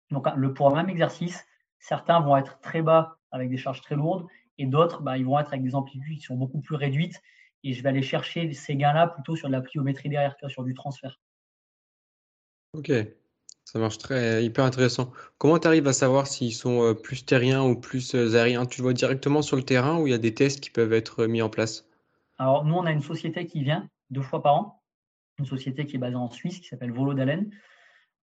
[0.09, 1.45] Donc, le, pour un même exercice,
[1.83, 4.27] Certains vont être très bas avec des charges très lourdes
[4.57, 7.21] et d'autres, bah, ils vont être avec des amplitudes qui sont beaucoup plus réduites.
[7.65, 10.73] Et je vais aller chercher ces gains-là plutôt sur de la pliométrie derrière, sur du
[10.73, 11.19] transfert.
[12.73, 12.91] Ok,
[13.65, 15.11] Ça marche très hyper intéressant.
[15.39, 18.65] Comment tu arrives à savoir s'ils sont euh, plus terriens ou plus euh, aériens?
[18.67, 20.93] Tu le vois directement sur le terrain ou il y a des tests qui peuvent
[20.93, 21.87] être mis en place?
[22.37, 24.83] Alors, nous, on a une société qui vient deux fois par an,
[25.39, 27.51] une société qui est basée en Suisse qui s'appelle Volo d'Alen.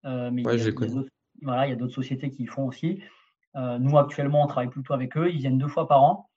[0.05, 1.09] Euh, mais Ouais, il y a, je il y
[1.43, 3.03] voilà, il y a d'autres sociétés qui le font aussi.
[3.57, 5.31] Euh, nous, actuellement, on travaille plutôt avec eux.
[5.31, 6.31] Ils viennent deux fois par an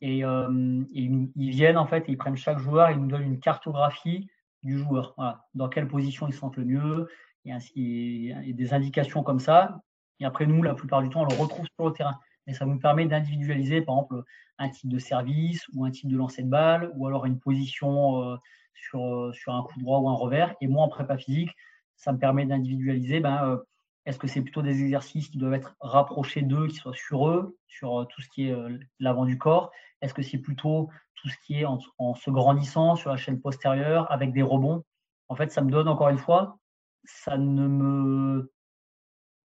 [0.00, 3.22] et, euh, et ils, viennent en fait, et ils prennent chaque joueur, ils nous donnent
[3.24, 4.28] une cartographie
[4.62, 5.14] du joueur.
[5.16, 7.08] Voilà, dans quelle position ils se sentent le mieux
[7.44, 9.80] et, ainsi, et des indications comme ça.
[10.20, 12.18] Et après, nous, la plupart du temps, on le retrouve sur le terrain.
[12.46, 14.22] Et ça nous permet d'individualiser, par exemple,
[14.58, 18.22] un type de service ou un type de lancer de balle ou alors une position
[18.22, 18.36] euh,
[18.74, 20.54] sur, sur un coup droit ou un revers.
[20.60, 21.50] Et moi, en prépa physique,
[21.96, 23.60] ça me permet d'individualiser ben,
[24.06, 27.56] est-ce que c'est plutôt des exercices qui doivent être rapprochés d'eux, qui soient sur eux,
[27.66, 29.70] sur euh, tout ce qui est euh, l'avant du corps?
[30.02, 31.78] Est-ce que c'est plutôt tout ce qui est en,
[32.14, 34.84] se grandissant sur la chaîne postérieure avec des rebonds?
[35.28, 36.58] En fait, ça me donne encore une fois,
[37.04, 38.52] ça ne me.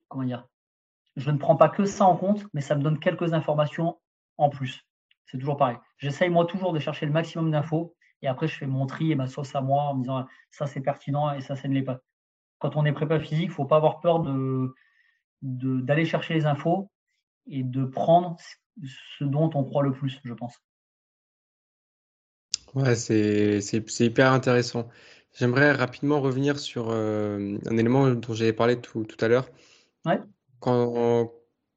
[0.09, 0.49] Comment dire
[1.17, 4.01] Je ne prends pas que ça en compte, mais ça me donne quelques informations
[4.39, 4.85] en plus.
[5.27, 5.77] C'est toujours pareil.
[5.99, 9.15] J'essaye moi toujours de chercher le maximum d'infos et après je fais mon tri et
[9.15, 11.83] ma sauce à moi en me disant ça c'est pertinent et ça ça ne l'est
[11.83, 12.01] pas
[12.59, 14.75] quand on est prépa physique, il ne faut pas avoir peur de,
[15.43, 16.91] d'aller chercher les infos
[17.47, 18.37] et de prendre
[19.19, 20.61] ce dont on croit le plus, je pense.
[22.75, 23.61] Ouais, c'est,
[24.01, 24.89] hyper intéressant.
[25.35, 29.49] J'aimerais rapidement revenir sur euh, un élément dont j'avais parlé tout, tout à l'heure.
[30.05, 30.21] Ouais.
[30.61, 31.33] Quand,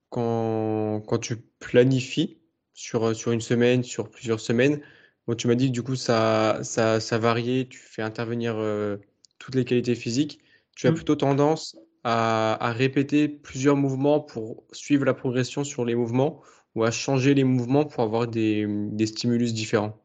[0.09, 2.37] quand, quand tu planifies
[2.73, 4.81] sur, sur une semaine, sur plusieurs semaines,
[5.27, 8.97] bon, tu m'as dit que du coup ça, ça, ça variait, tu fais intervenir euh,
[9.39, 10.39] toutes les qualités physiques.
[10.75, 10.95] Tu as Mm.
[10.95, 16.41] plutôt tendance à, à répéter plusieurs mouvements pour suivre la progression sur les mouvements
[16.75, 19.97] ou à changer les mouvements pour avoir des, des stimulus différents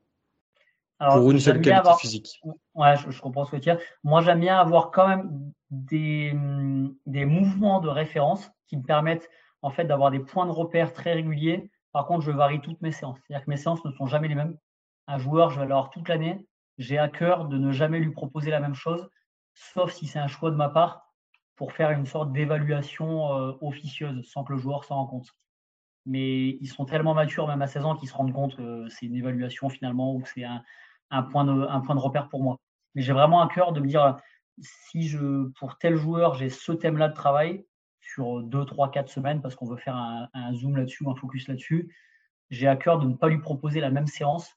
[0.98, 2.00] pour une seule qualité avoir.
[2.00, 2.40] physique?
[2.74, 3.78] Ouais, je, je comprends ce que tu dire.
[4.02, 6.32] Moi, j'aime bien avoir quand même des,
[7.06, 9.28] des mouvements de référence qui me permettent
[9.62, 11.70] en fait d'avoir des points de repère très réguliers.
[11.92, 13.18] Par contre, je varie toutes mes séances.
[13.26, 14.56] C'est-à-dire que mes séances ne sont jamais les mêmes.
[15.06, 16.46] Un joueur, je vais l'avoir toute l'année.
[16.78, 19.08] J'ai à cœur de ne jamais lui proposer la même chose,
[19.56, 21.12] sauf si c'est un choix de ma part
[21.56, 25.34] pour faire une sorte d'évaluation euh, officieuse sans que le joueur s'en rende compte.
[26.04, 29.06] Mais ils sont tellement matures, même à 16 ans, qu'ils se rendent compte que c'est
[29.06, 32.58] une évaluation finalement ou que c'est un, point de, repère pour moi.
[32.94, 34.16] Mais j'ai vraiment à cœur de me dire,
[34.60, 35.10] si
[35.58, 37.66] pour tel joueur, j'ai ce thème-là de travail
[38.00, 41.16] sur 2, 3, 4 semaines, parce qu'on veut faire un, un zoom là-dessus ou un
[41.16, 41.92] focus là-dessus,
[42.50, 44.54] j'ai à cœur de ne pas lui proposer la même séance,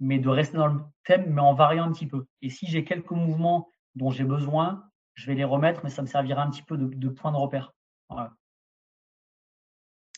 [0.00, 2.26] mais de rester dans le thème, mais en variant un petit peu.
[2.42, 4.84] Et si j'ai quelques mouvements dont j'ai besoin,
[5.14, 7.36] je vais les remettre, mais ça me servira un petit peu de, de point de
[7.36, 7.72] repère.
[8.08, 8.32] Voilà.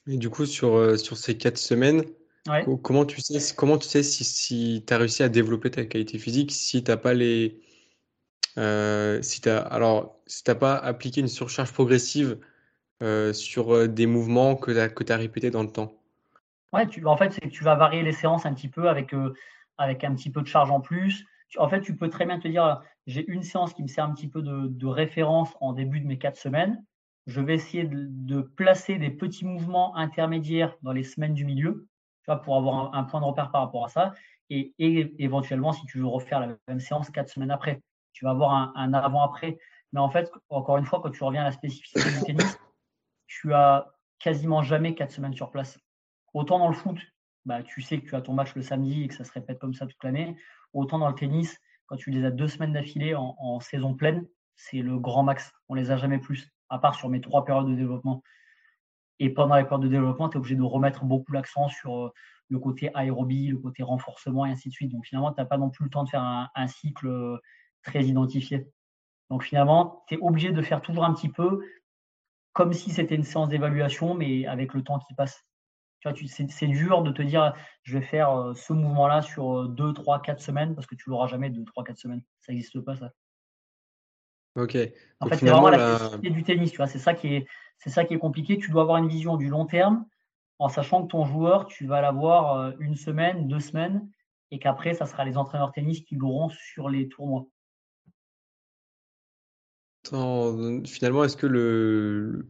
[0.07, 2.05] Et du coup, sur, euh, sur ces quatre semaines,
[2.49, 2.65] Ouais.
[2.83, 6.19] comment tu sais, comment tu sais si, si tu as réussi à développer ta qualité
[6.19, 7.61] physique si t'as pas les,
[8.57, 12.39] euh, si alors, si t'as pas appliqué une surcharge progressive
[13.03, 15.93] euh, sur des mouvements que tu as, que tu répétés dans le temps?
[16.73, 19.15] Ouais, tu, en fait, c'est que tu vas varier les séances un petit peu avec,
[19.15, 19.35] euh,
[19.79, 21.25] avec un petit peu de charge en plus.
[21.57, 24.13] En fait, tu peux très bien te dire, j'ai une séance qui me sert un
[24.13, 26.85] petit peu de, référence en début de mes quatre semaines.
[27.27, 31.89] Je vais essayer de, placer des petits mouvements intermédiaires dans les semaines du milieu,
[32.23, 34.13] tu vois, pour avoir un, point de repère par rapport à ça.
[34.51, 37.83] Et, éventuellement, si tu veux refaire la même séance quatre semaines après,
[38.13, 39.59] tu vas avoir un, un avant-après.
[39.93, 42.59] Mais en fait, encore une fois, quand tu reviens à la spécificité du tennis,
[43.27, 43.87] tu as
[44.19, 45.79] quasiment jamais quatre semaines sur place.
[46.35, 46.99] Autant dans le foot,
[47.45, 49.59] bah, tu sais que tu as ton match le samedi et que ça se répète
[49.59, 50.37] comme ça toute l'année.
[50.73, 54.83] Autant dans le tennis, quand tu les as deux semaines d'affilée en, saison pleine, c'est
[54.83, 55.53] le grand max.
[55.69, 58.23] On les a jamais plus, à part sur mes trois périodes de développement.
[59.21, 62.13] Et pendant les périodes de développement, tu es obligé de remettre beaucoup l'accent sur euh,
[62.49, 64.93] le côté aérobie, le côté renforcement et ainsi de suite.
[64.93, 67.39] Donc finalement, tu n'as pas non plus le temps de faire un, un cycle euh,
[67.83, 68.69] très identifié.
[69.31, 71.61] Donc finalement, tu es obligé de faire toujours un petit peu
[72.53, 75.48] comme si c'était une séance d'évaluation, mais avec le temps qui passe.
[76.01, 79.69] Tu vois, tu, c'est, dur de te dire, je vais faire euh, ce mouvement-là sur
[79.69, 82.23] 2, 3, 4 semaines, parce que tu l'auras jamais 2, 3, 4 semaines.
[82.41, 83.13] Ça n'existe pas, ça.
[84.55, 84.77] Ok.
[85.21, 86.87] En Donc fait, c'est vraiment la spécificité du tennis, tu vois.
[86.87, 87.47] C'est ça qui est,
[87.79, 88.59] c'est ça qui est compliqué.
[88.59, 90.07] Tu dois avoir une vision du long terme,
[90.61, 94.09] en sachant que ton joueur, tu vas l'avoir euh, une semaine, deux semaines,
[94.51, 97.47] et qu'après, ça sera les entraîneurs tennis qui l'auront sur les tournois.
[100.07, 102.47] Attends, finalement, est-ce que le...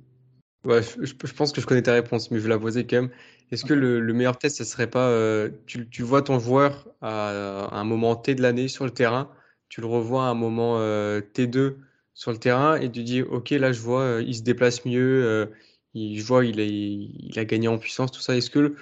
[0.64, 3.02] Ouais, je- je pense que je connais ta réponse, mais je vais la poser quand
[3.02, 3.10] même.
[3.50, 5.08] Est-ce que le, le meilleur test, ce serait pas...
[5.08, 8.90] euh, tu, tu vois ton joueur à, à un moment T de l'année sur le
[8.90, 9.30] terrain,
[9.68, 11.76] tu le revois à un moment euh, T2
[12.14, 15.50] sur le terrain et tu dis, OK, là, je vois, euh, il se déplace mieux,
[15.94, 18.36] il, je vois, il a, il a gagné en puissance, tout ça.
[18.36, 18.74] Est-ce que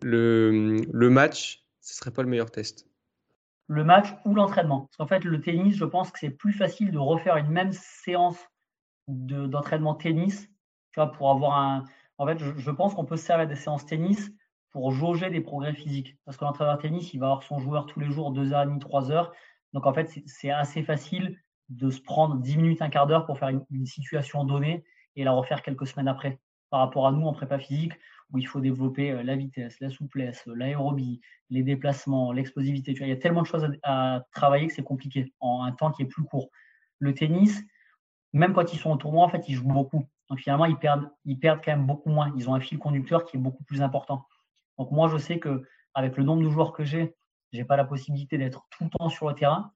[0.00, 2.86] le, le match, ce serait pas le meilleur test?
[3.68, 4.80] le match ou l'entraînement?
[4.80, 7.72] Parce qu'en fait, le tennis, je pense que c'est plus facile de refaire une même
[7.72, 8.38] séance
[9.08, 10.42] d'entraînement tennis,
[10.92, 11.84] tu vois, pour avoir un.
[12.22, 14.30] En fait, je, pense qu'on peut se servir des séances tennis
[14.70, 16.16] pour jauger des progrès physiques.
[16.24, 19.30] Parce que l'entraîneur tennis, il va avoir son joueur tous les jours, 2h30, 3h.
[19.72, 21.36] Donc, en fait, c'est assez facile
[21.68, 24.84] de se prendre 10 minutes, un quart d'heure pour faire une, situation donnée
[25.16, 26.38] et la refaire quelques semaines après.
[26.70, 27.94] Par rapport à nous en prépa physique,
[28.32, 31.20] où il faut développer euh, la vitesse, la souplesse, l'aérobie,
[31.50, 32.92] les déplacements, l'explosivité.
[32.92, 36.02] il y a tellement de choses à, travailler que c'est compliqué en un temps qui
[36.02, 36.50] est plus court.
[37.00, 37.64] Le tennis,
[38.32, 40.06] même quand ils sont au tournoi, en fait, ils jouent beaucoup.
[40.28, 42.32] Donc finalement, ils perdent, ils perdent quand même beaucoup moins.
[42.36, 44.26] Ils ont un fil conducteur qui est beaucoup plus important.
[44.78, 45.62] Donc moi, je sais que
[45.94, 47.14] avec le nombre de joueurs que j'ai,
[47.52, 49.72] j'ai pas la possibilité d'être tout le temps sur le terrain.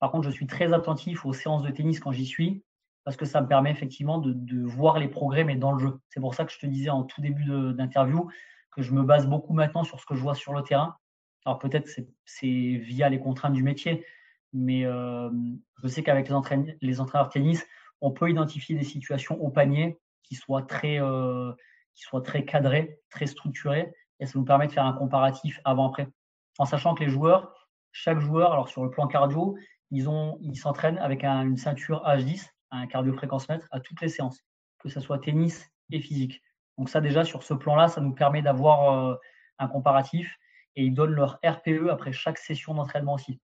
[0.00, 2.64] Par contre, je suis très attentif aux séances de tennis quand j'y suis,
[3.04, 6.00] parce que ça me permet effectivement de, voir les progrès, mais dans le jeu.
[6.08, 7.44] C'est pour ça que je te disais en tout début
[7.74, 8.28] d'interview
[8.72, 10.96] que je me base beaucoup maintenant sur ce que je vois sur le terrain.
[11.44, 11.88] Alors peut-être
[12.24, 14.04] c'est via les contraintes du métier,
[14.52, 15.30] mais euh,
[15.82, 17.66] je sais qu'avec les, les entraîneurs de tennis,
[18.00, 21.52] on peut identifier des situations au panier qui soient très, euh,
[21.94, 26.08] qui soient très cadrées, très structurées, et ça nous permet de faire un comparatif avant-après.
[26.58, 29.56] En sachant que les joueurs, chaque joueur, alors sur le plan cardio,
[29.90, 34.40] ils s'entraînent avec une ceinture H10, un cardio-fréquence mètre, à toutes les séances,
[34.78, 36.40] que ce soit tennis et physique.
[36.78, 39.16] Donc ça déjà, sur ce plan-là, ça nous permet d'avoir euh,
[39.58, 40.36] un comparatif
[40.76, 43.40] et ils donnent leur RPE après chaque session d'entraînement aussi.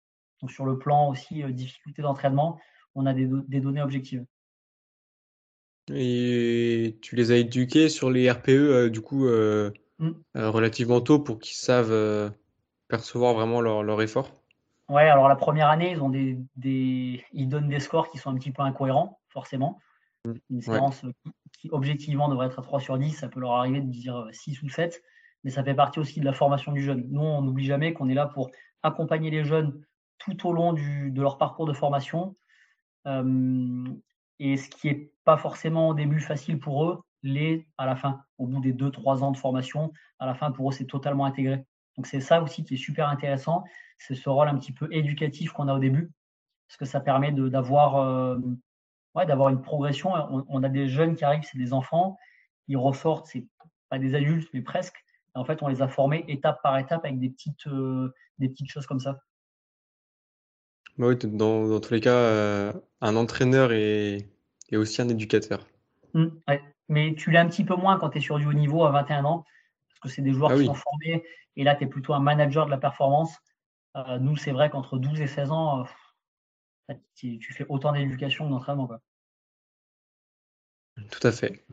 [0.41, 2.59] Donc sur le plan aussi euh, difficulté d'entraînement,
[2.95, 3.27] on a des,
[3.61, 4.25] données objectives.
[5.89, 10.11] Et tu les as éduqués sur les RPE, euh, du coup, mmh.
[10.35, 12.31] relativement tôt pour qu'ils savent
[12.87, 14.31] percevoir vraiment leur, leur effort?
[14.89, 18.29] Ouais, alors la première année, ils, ont des, des, ils donnent des scores qui sont
[18.29, 19.79] un petit peu incohérents, forcément.
[20.25, 21.05] Mmh, Une séance
[21.57, 24.61] qui, objectivement, devrait être à 3 sur 10, ça peut leur arriver de dire 6
[24.63, 25.01] ou 7,
[25.43, 27.05] mais ça fait partie aussi de la formation du jeune.
[27.09, 28.51] Nous, on n'oublie jamais qu'on est là pour
[28.83, 29.81] accompagner les jeunes
[30.17, 32.35] tout au long du, de leur parcours de formation.
[33.07, 33.83] Euh,
[34.41, 38.23] et ce qui n'est pas forcément au début facile pour eux, l'est à la fin.
[38.39, 41.63] Au bout des 2-3 ans de formation, à la fin, pour eux, c'est totalement intégré.
[41.95, 43.63] Donc c'est ça aussi qui est super intéressant,
[43.99, 46.09] c'est ce rôle un petit peu éducatif qu'on a au début,
[46.67, 48.39] parce que ça permet d'avoir euh,
[49.13, 50.11] ouais, une progression.
[50.49, 52.17] On, a des jeunes qui arrivent, c'est des enfants,
[52.67, 53.45] ils ressortent, c'est
[53.89, 55.05] pas des adultes, mais presque.
[55.35, 58.71] en fait, on les a formés étape par étape avec des petites, euh, des petites
[58.71, 59.19] choses comme ça.
[60.97, 64.27] Bah oui, dans, dans, tous les cas, euh, un entraîneur est,
[64.71, 65.65] est, aussi un éducateur.
[66.13, 66.27] Mmh,
[66.89, 68.91] mais tu l'es un petit peu moins quand tu es sur du haut niveau à
[68.91, 69.45] 21 ans
[70.01, 71.23] que c'est des joueurs ah qui sont formés,
[71.55, 73.31] et là, tu es plutôt un manager de la performance.
[73.95, 75.85] Euh, nous, c'est vrai qu'entre 12 et 16 ans,
[76.89, 78.89] euh, tu, fais autant d'éducation que d'entraînement.
[81.09, 81.65] Tout à fait.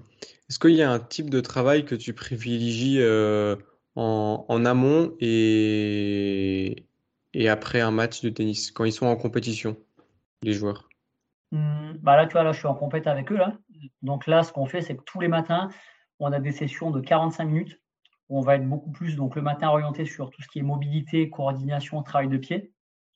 [0.49, 3.57] Est-ce qu'il y a un type de travail que tu privilégies euh,
[3.95, 6.88] en, amont et,
[7.35, 9.77] et après un match de tennis, quand ils sont en compétition,
[10.43, 10.89] les joueurs
[11.53, 13.37] mmh, bah Là, tu vois, là, je suis en compétition avec eux.
[13.37, 13.59] Là.
[14.03, 15.69] Donc là, ce qu'on fait, c'est que tous les matins,
[16.19, 17.81] on a des sessions de 45 minutes
[18.29, 21.31] on va être beaucoup plus donc le matin orienté sur tout ce qui est mobilité,
[21.31, 22.73] coordination, travail de pied.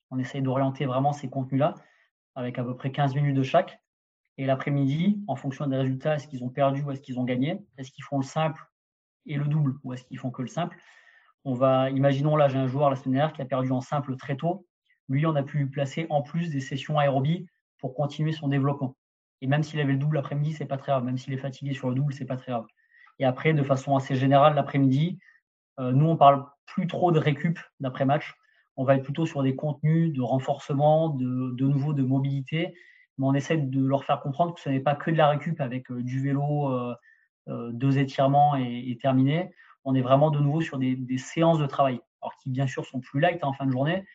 [0.09, 1.75] On essaye d'orienter vraiment ces contenus-là
[2.35, 3.79] avec à peu près 15 minutes de chaque.
[4.37, 7.59] Et l'après-midi, en fonction des résultats, est-ce qu'ils ont perdu ou est-ce qu'ils ont gagné?
[7.77, 8.63] Est-ce qu'ils font le simple
[9.27, 10.75] et le double ou est-ce qu'ils font que le simple?
[11.45, 14.15] On va, imaginons là, j'ai un joueur la semaine dernière qui a perdu en simple
[14.15, 14.65] très tôt.
[15.09, 17.45] Lui, on a pu placer en plus des sessions aérobie
[17.79, 18.95] pour continuer son développement.
[19.41, 21.03] Et même s'il avait le double l'après-midi, c'est pas très grave.
[21.03, 22.65] Même s'il est fatigué sur le double, c'est pas très grave.
[23.19, 25.19] Et après, de façon assez générale, l'après-midi,
[25.79, 28.35] euh, nous, on parle plus trop de récup d'après-match.
[28.77, 32.73] On va être plutôt sur des contenus de renforcement, de, nouveau de mobilité.
[33.17, 35.59] Mais on essaie de leur faire comprendre que ce n'est pas que de la récup
[35.59, 36.69] avec euh, du vélo,
[37.49, 39.51] euh, deux étirements et, terminé.
[39.85, 41.99] On est vraiment de nouveau sur des, séances de travail.
[42.21, 44.05] Alors qui, bien sûr, sont plus light en fin de journée,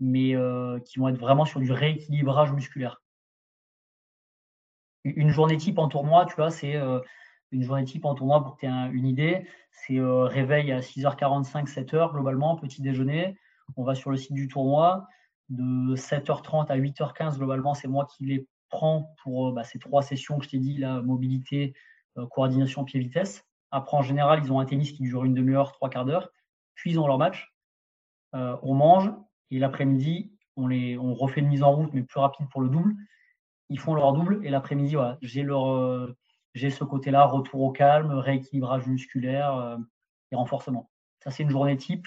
[0.00, 0.34] mais
[0.84, 3.02] qui vont être vraiment sur du rééquilibrage musculaire.
[5.04, 6.76] Une journée type en tournoi, tu vois, c'est
[7.52, 9.46] une journée type en tournoi pour que tu aies une idée.
[9.70, 13.36] C'est euh, réveil à 6h45, 7h globalement, petit déjeuner.
[13.76, 15.06] On va sur le site du tournoi.
[15.48, 20.02] De 7h30 à 8h15, globalement, c'est moi qui les prends pour euh, bah, ces trois
[20.02, 21.74] sessions que je t'ai dit, la mobilité,
[22.16, 23.44] euh, coordination, pied-vitesse.
[23.72, 26.30] Après, en général, ils ont un tennis qui dure une demi-heure, trois quarts d'heure.
[26.74, 27.52] Puis, ils ont leur match.
[28.32, 29.12] on mange.
[29.50, 32.68] Et l'après-midi, on, les, on refait une mise en route, mais plus rapide pour le
[32.68, 32.94] double.
[33.68, 34.40] Ils font leur double.
[34.46, 36.14] Et l'après-midi, voilà, j'ai leur
[36.54, 39.78] j'ai ce côté-là, retour au calme, rééquilibrage musculaire euh,
[40.30, 40.90] et renforcement.
[41.24, 42.06] Ça, c'est une journée type,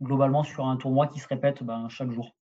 [0.00, 2.36] globalement, sur un tournoi qui se répète ben, chaque jour.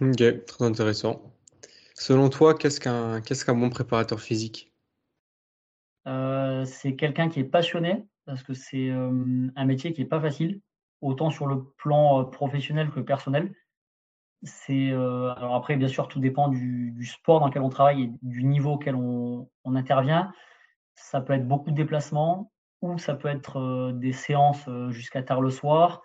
[0.00, 1.22] Ok, très intéressant.
[1.94, 4.70] Selon toi, qu'est-ce qu'un bon préparateur physique?
[4.70, 4.75] euh,
[6.06, 10.60] C'est quelqu'un qui est passionné, parce que c'est euh, un métier qui n'est pas facile,
[11.00, 13.54] autant sur le plan professionnel que personnel.
[14.42, 18.44] c'est alors après bien sûr tout dépend du, sport dans lequel on travaille et du
[18.44, 20.32] niveau auquel on, intervient.
[20.94, 22.52] Ça peut être beaucoup de déplacements
[22.82, 26.02] ou ça peut être des séances jusqu'à tard le soir.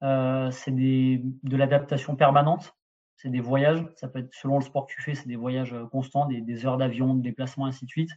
[0.00, 2.74] c'est de l'adaptation permanente.
[3.16, 3.84] C'est des voyages.
[3.96, 6.66] Ça peut être selon le sport que tu fais, c'est des voyages constants, des, des
[6.66, 8.10] heures d'avion, de déplacement, ainsi de suite.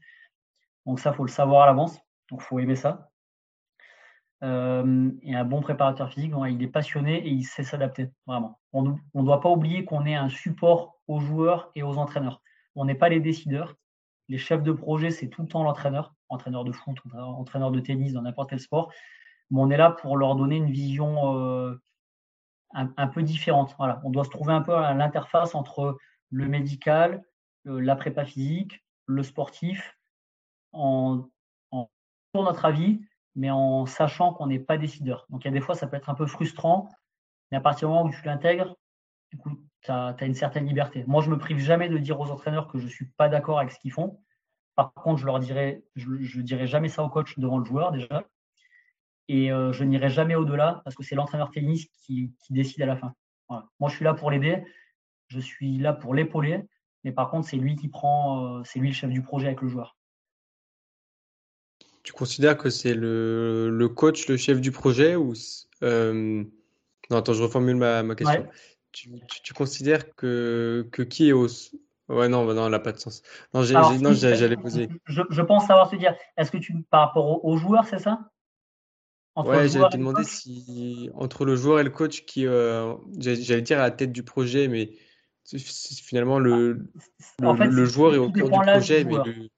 [0.88, 2.00] Donc ça, faut le savoir à l'avance.
[2.32, 3.12] Donc faut aimer ça.
[4.42, 4.46] Et
[5.36, 8.60] un bon préparateur physique, il est passionné et il sait s'adapter, vraiment.
[8.72, 12.42] On ne doit pas oublier qu'on est un support aux joueurs et aux entraîneurs.
[12.76, 13.76] On n'est pas les décideurs.
[14.30, 18.14] Les chefs de projet, c'est tout le temps l'entraîneur, entraîneur de foot, entraîneur de tennis,
[18.14, 18.92] dans n'importe quel sport.
[19.50, 21.76] Mais on est là pour leur donner une vision euh,
[22.74, 23.76] un, peu différente.
[23.80, 25.98] On doit se trouver un peu à l'interface entre
[26.30, 27.24] le médical,
[27.66, 29.97] la prépa physique, le sportif,
[30.72, 31.30] en,
[32.34, 33.02] notre avis,
[33.36, 35.26] mais en sachant qu'on n'est pas décideur.
[35.30, 36.90] Donc, il y a des fois, ça peut être un peu frustrant,
[37.52, 38.76] mais à partir du moment où tu l'intègres,
[39.32, 41.04] tu as, une certaine liberté.
[41.08, 43.60] Moi, je me prive jamais de dire aux entraîneurs que je ne suis pas d'accord
[43.60, 44.20] avec ce qu'ils font.
[44.76, 48.24] Par contre, je leur dirai, je, dirai jamais ça au coach devant le joueur déjà.
[49.28, 52.96] Et euh, je n'irai jamais au-delà parce que c'est l'entraîneur tennis qui, décide à la
[52.96, 53.14] fin.
[53.50, 54.64] Moi, je suis là pour l'aider,
[55.28, 56.64] je suis là pour l'épauler,
[57.04, 59.62] mais par contre, c'est lui qui prend, euh, c'est lui le chef du projet avec
[59.62, 59.97] le joueur.
[62.08, 65.34] Tu considères que c'est le, le, coach, le chef du projet ou
[65.84, 66.42] euh,
[67.10, 68.48] Non, attends, je reformule ma, ma question.
[68.94, 69.10] Tu,
[69.44, 71.48] tu, considères que, que qui est au.
[72.08, 73.24] Ouais, non, bah non, elle n'a pas de sens.
[73.54, 74.88] Non, j'allais poser.
[75.04, 76.82] Je, je, pense savoir se dire, est-ce que tu.
[76.90, 78.32] Par rapport aux, joueurs, c'est ça?
[79.36, 81.10] Entre Ouais, j'allais te demander si.
[81.14, 82.48] Entre le joueur et le coach, qui.
[82.48, 84.92] Euh, j'allais dire à la tête du projet, mais
[85.44, 86.88] finalement, le,
[87.44, 89.50] ah, le, le, joueur est au cœur du projet, mais le,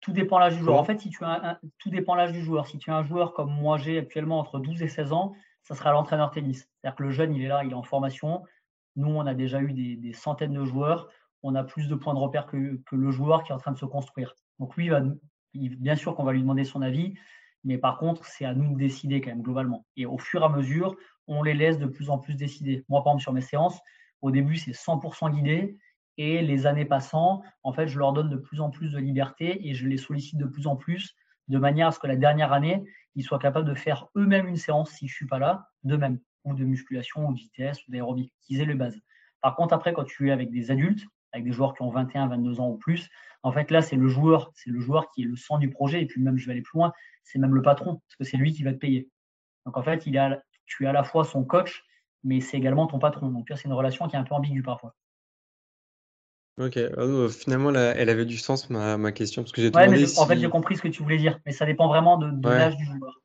[0.00, 0.78] tout dépend l'âge du joueur.
[0.78, 2.66] En fait, si tu as un, tout dépend l'âge du joueur.
[2.66, 5.74] Si tu as un joueur comme moi j'ai actuellement entre 12 et 16 ans, ça
[5.74, 6.68] sera l'entraîneur tennis.
[6.80, 8.42] C'est-à-dire que le jeune, il est là, il est en formation.
[8.96, 11.08] Nous, on a déjà eu des, centaines de joueurs.
[11.42, 13.78] On a plus de points de repère que, le joueur qui est en train de
[13.78, 14.34] se construire.
[14.58, 15.02] Donc lui, va,
[15.54, 17.14] bien sûr qu'on va lui demander son avis,
[17.64, 19.86] mais par contre, c'est à nous de décider quand même globalement.
[19.96, 20.96] Et au fur et à mesure,
[21.26, 22.84] on les laisse de plus en plus décider.
[22.88, 23.78] Moi, par exemple, sur mes séances,
[24.22, 25.78] au début, c'est 100% guidé.
[26.18, 29.68] Et les années passant, en fait, je leur donne de plus en plus de liberté
[29.68, 31.14] et je les sollicite de plus en plus
[31.48, 32.84] de manière à ce que la dernière année,
[33.16, 36.20] ils soient capables de faire eux-mêmes une séance si je ne suis pas là, d'eux-mêmes,
[36.44, 38.98] ou de musculation, ou de vitesse, ou d'aérobie, qu'ils aient les bases.
[39.40, 42.28] Par contre, après, quand tu es avec des adultes, avec des joueurs qui ont 21,
[42.28, 43.08] 22 ans ou plus,
[43.42, 46.02] en fait, là, c'est le joueur, c'est le joueur qui est le sang du projet.
[46.02, 46.92] Et puis même, je vais aller plus loin,
[47.24, 49.08] c'est même le patron, parce que c'est lui qui va te payer.
[49.66, 51.82] Donc en fait, tu es à la fois son coach,
[52.22, 53.28] mais c'est également ton patron.
[53.28, 54.94] Donc c'est une relation qui est un peu ambiguë parfois.
[56.58, 60.18] Ok, ah finalement, elle avait du sens, ma, ma question, parce que j'ai Ouais, mais
[60.18, 62.76] en fait, j'ai compris ce que tu voulais dire, mais ça dépend vraiment de, l'âge
[62.76, 63.20] du joueur.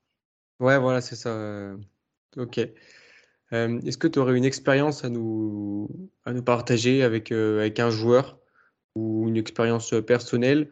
[0.59, 1.75] Ouais, voilà, c'est ça.
[2.37, 2.59] Ok.
[3.53, 5.89] Euh, est-ce que tu aurais une expérience à nous,
[6.25, 8.39] à nous partager avec, euh, avec un joueur
[8.95, 10.69] ou une expérience personnelle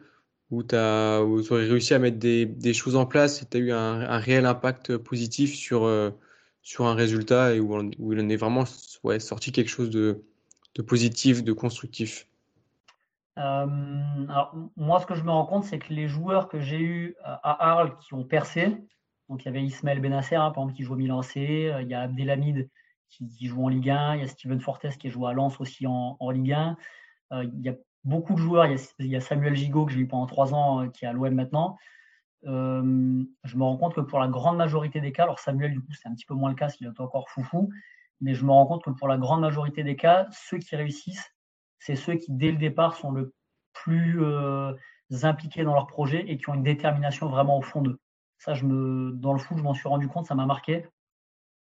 [0.50, 3.72] où tu aurais réussi à mettre des, des choses en place et tu as eu
[3.72, 6.10] un, un réel impact positif sur, euh,
[6.62, 8.64] sur un résultat et où, où il en est vraiment
[9.02, 10.22] ouais, sorti quelque chose de,
[10.74, 12.26] de positif, de constructif?
[13.38, 16.80] Euh, alors, moi, ce que je me rends compte, c'est que les joueurs que j'ai
[16.80, 18.76] eus à Arles qui ont percé,
[19.28, 21.82] donc il y avait Ismaël Benasser, hein, par exemple, qui joue au Milan C, euh,
[21.82, 22.68] il y a Abdelhamid
[23.08, 25.86] qui, joue en Ligue 1, il y a Steven Fortes qui joue à Lens aussi
[25.86, 26.76] en, Ligue 1.
[27.32, 30.08] Euh, il y a beaucoup de joueurs, il y a, Samuel Gigot que j'ai eu
[30.08, 31.76] pendant trois ans, qui est à l'OM maintenant.
[32.42, 35.92] je me rends compte que pour la grande majorité des cas, alors Samuel, du coup,
[35.92, 37.70] c'est un petit peu moins le cas s'il est encore foufou,
[38.20, 41.33] mais je me rends compte que pour la grande majorité des cas, ceux qui réussissent,
[41.84, 43.34] c'est ceux qui, dès le départ, sont le
[43.74, 44.72] plus euh,
[45.22, 48.00] impliqués dans leur projet et qui ont une détermination vraiment au fond d'eux.
[48.38, 50.86] Ça, je me, dans le foot, je m'en suis rendu compte, ça m'a marqué.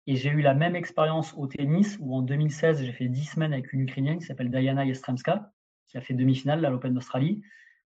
[0.05, 3.53] Et j'ai eu la même expérience au tennis où en 2016, j'ai fait 10 semaines
[3.53, 5.51] avec une Ukrainienne qui s'appelle Diana Yastremska,
[5.87, 7.41] qui a fait demi-finale à l'Open d'Australie.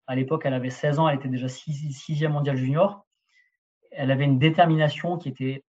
[0.07, 3.05] À l'époque, elle avait 16 ans, elle était déjà 6e mondial junior.
[3.91, 5.64] Elle avait une détermination qui était,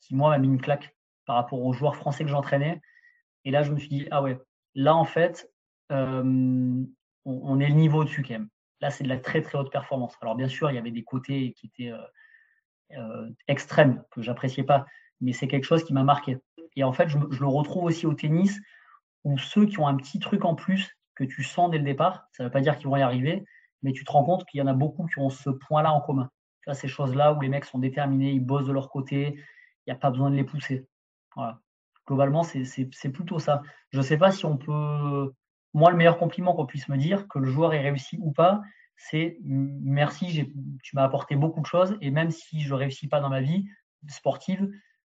[0.00, 0.94] qui moi m'a mis une claque
[1.24, 2.82] par rapport aux joueurs français que j'entraînais.
[3.46, 4.38] Et là, je me suis dit, ah ouais,
[4.74, 5.48] là en fait,
[5.92, 8.48] on, est le niveau dessus quand même.
[8.80, 10.16] Là, c'est de la très très haute performance.
[10.20, 14.64] Alors bien sûr, il y avait des côtés qui étaient euh, euh, extrêmes que j'appréciais
[14.64, 14.86] pas,
[15.20, 16.38] mais c'est quelque chose qui m'a marqué.
[16.76, 18.58] Et en fait, je, le retrouve aussi au tennis,
[19.24, 22.26] où ceux qui ont un petit truc en plus que tu sens dès le départ,
[22.32, 23.44] ça ne veut pas dire qu'ils vont y arriver,
[23.82, 26.00] mais tu te rends compte qu'il y en a beaucoup qui ont ce point-là en
[26.00, 26.30] commun.
[26.62, 29.90] Tu vois, ces choses-là où les mecs sont déterminés, ils bossent de leur côté, il
[29.90, 30.86] n'y a pas besoin de les pousser.
[31.36, 31.60] Voilà.
[32.06, 33.62] Globalement, c'est plutôt ça.
[33.90, 35.32] Je ne sais pas si on peut
[35.74, 38.62] moi, le meilleur compliment qu'on puisse me dire, que le joueur ait réussi ou pas,
[38.96, 40.52] c'est merci,
[40.82, 43.40] tu m'as apporté beaucoup de choses et même si je ne réussis pas dans ma
[43.40, 43.66] vie
[44.08, 44.70] sportive,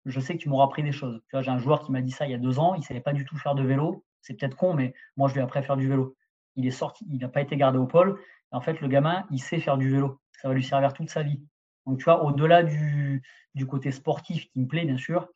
[0.06, 1.22] je sais que tu m'auras appris des choses.
[1.30, 2.80] Tu vois, j'ai un joueur qui m'a dit ça il y a deux ans, il
[2.80, 4.04] ne savait pas du tout faire de vélo.
[4.22, 6.16] C'est peut-être con, mais moi, je lui ai appris à faire du vélo.
[6.56, 8.20] Il est sorti, il n'a pas été gardé au pôle.
[8.52, 10.20] En fait, le gamin, il sait faire du vélo.
[10.42, 11.42] Ça va lui servir toute sa vie.
[11.86, 13.22] Donc, tu vois, au-delà du,
[13.68, 15.28] côté sportif qui me plaît, bien sûr,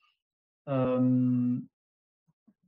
[0.68, 1.58] euh,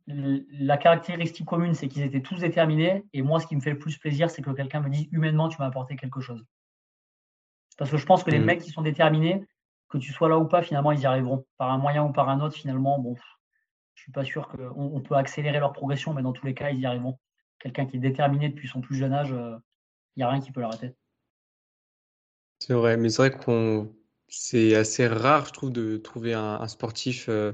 [0.08, 3.06] la caractéristique commune, c'est qu'ils étaient tous déterminés.
[3.14, 5.49] Et moi, ce qui me fait le plus plaisir, c'est que quelqu'un me dise humainement,
[5.49, 6.43] tu m'as apporté quelque chose.
[7.78, 8.45] Parce que je pense que les mmh.
[8.45, 9.45] mecs qui sont déterminés,
[9.89, 11.45] que tu sois là ou pas, finalement, ils y arriveront.
[11.58, 13.16] Par un moyen ou par un autre, finalement, bon,
[13.95, 16.72] je suis pas sûr qu'on on peut accélérer leur progression, mais dans tous les cas,
[16.72, 17.18] ils y arriveront.
[17.60, 19.56] Quelqu'un qui est déterminé depuis son plus jeune âge, euh,
[20.16, 20.93] il n'y a rien qui peut l'arrêter.
[22.60, 23.93] C'est vrai, mais c'est vrai qu'on
[24.28, 27.54] c'est assez rare, je trouve, de trouver un, sportif euh,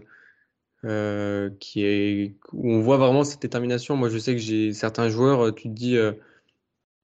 [0.86, 3.95] euh, qui est où on voit vraiment cette détermination.
[3.95, 5.97] Moi, je sais que j'ai certains joueurs, tu te dis,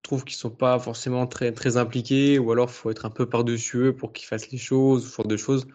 [0.06, 3.78] trouve qu'ils sont pas forcément très, très impliqués, ou alors faut être un peu par-dessus
[3.78, 5.68] eux pour qu'ils fassent les choses, ce genre de choses.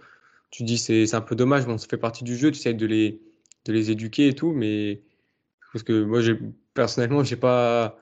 [0.51, 2.86] Tu dis c'est un peu dommage, bon, ça fait partie du jeu, tu essaies de
[2.86, 3.20] les,
[3.66, 5.03] de les éduquer et tout, mais
[5.72, 6.20] parce que moi,
[6.74, 7.98] personnellement, j'ai pas,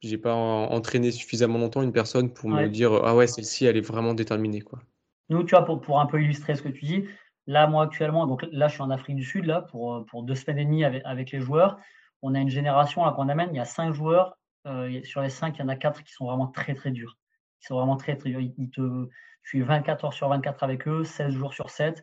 [0.00, 3.86] j'ai pas entraîné suffisamment longtemps une personne pour me dire ah ouais, celle-ci, elle est
[3.86, 4.62] vraiment déterminée.
[4.62, 4.80] Quoi.
[5.28, 7.04] Nous, tu vois, pour, pour un peu illustrer ce que tu dis,
[7.46, 10.34] là, moi, actuellement, donc là, je suis en Afrique du Sud, là, pour, pour deux
[10.34, 11.78] semaines et demie avec, avec les joueurs.
[12.22, 15.28] On a une génération là qu'on amène, il y a cinq joueurs euh, sur les
[15.28, 17.18] 5, il y en a 4 qui sont vraiment très très durs.
[17.60, 18.40] Ils sont vraiment très très durs.
[18.40, 19.08] Ils, te,
[19.42, 22.02] tu es 24 heures sur 24 avec eux, 16 jours sur 7.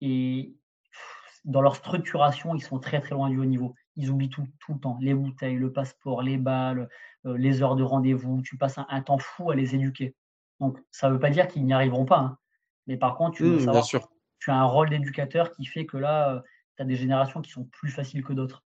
[0.00, 0.54] Et
[1.44, 3.74] dans leur structuration, ils sont très très loin du haut niveau.
[3.96, 4.98] Ils oublient tout, tout le temps.
[5.00, 6.88] Les bouteilles, le passeport, les balles,
[7.26, 8.42] euh, les heures de rendez-vous.
[8.42, 10.14] Tu passes un, temps fou à les éduquer.
[10.58, 12.18] Donc ça ne veut pas dire qu'ils n'y arriveront pas.
[12.18, 12.38] Hein.
[12.86, 13.86] Mais par contre, tu, mmh, savoir,
[14.40, 16.40] tu as un rôle d'éducateur qui fait que là, euh,
[16.76, 18.64] tu as des générations qui sont plus faciles que d'autres.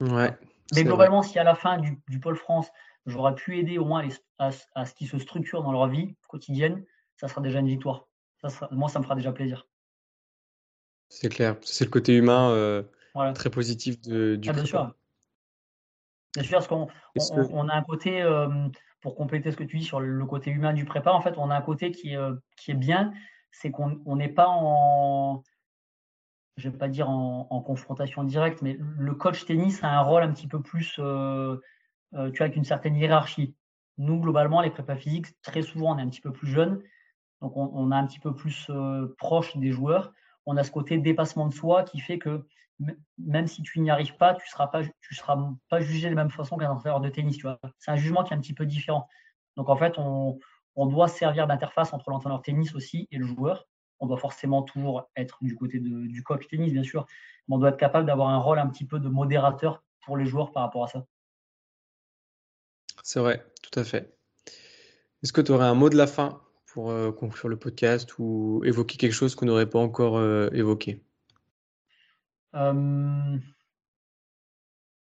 [0.00, 0.36] Ouais,
[0.74, 2.68] mais globalement, si à la fin du, Pôle France,
[3.06, 4.06] j'aurais pu aider au moins
[4.38, 6.84] à, ce qu'ils se structurent dans leur vie quotidienne,
[7.16, 8.08] ça sera déjà une victoire.
[8.42, 9.66] Ça moi, ça me fera déjà plaisir.
[11.08, 11.56] C'est clair.
[11.62, 12.82] C'est le côté humain euh,
[13.34, 14.94] très positif de, du ah, Bien sûr.
[16.34, 16.88] Bien sûr, parce qu'on
[17.52, 18.48] on, a un côté, euh,
[19.00, 21.50] pour compléter ce que tu dis sur le côté humain du prépa, en fait, on
[21.50, 23.12] a un côté qui, euh, qui est bien,
[23.60, 25.42] c'est qu'on n'est pas en
[26.56, 30.32] je vais pas dire en, confrontation directe, mais le coach tennis a un rôle un
[30.32, 31.56] petit peu plus, euh,
[32.14, 33.56] euh, tu vois, avec une certaine hiérarchie.
[33.98, 36.82] Nous, globalement, les prépas physiques, très souvent, on est un petit peu plus jeunes,
[37.40, 40.12] donc on, est un petit peu plus euh, proche des joueurs.
[40.46, 42.46] On a ce côté dépassement de soi qui fait que
[43.18, 45.38] même si tu n'y arrives pas, tu ne seras, pas, tu seras
[45.68, 47.38] pas jugé de la même façon qu'un entraîneur de tennis.
[47.78, 49.08] C'est un jugement qui est un petit peu différent.
[49.56, 50.38] Donc en fait, on,
[50.76, 53.66] on doit servir d'interface entre l'entraîneur tennis aussi et le joueur
[54.00, 57.06] on doit forcément toujours être du côté du coach tennis, bien sûr,
[57.48, 60.26] mais on doit être capable d'avoir un rôle un petit peu de modérateur pour les
[60.26, 61.06] joueurs par rapport à ça.
[63.02, 64.16] C'est vrai, tout à fait.
[65.22, 68.62] Est-ce que tu aurais un mot de la fin pour euh, conclure le podcast ou
[68.64, 71.02] évoquer quelque chose qu'on n'aurait pas encore euh, évoqué?
[72.54, 73.38] Euh,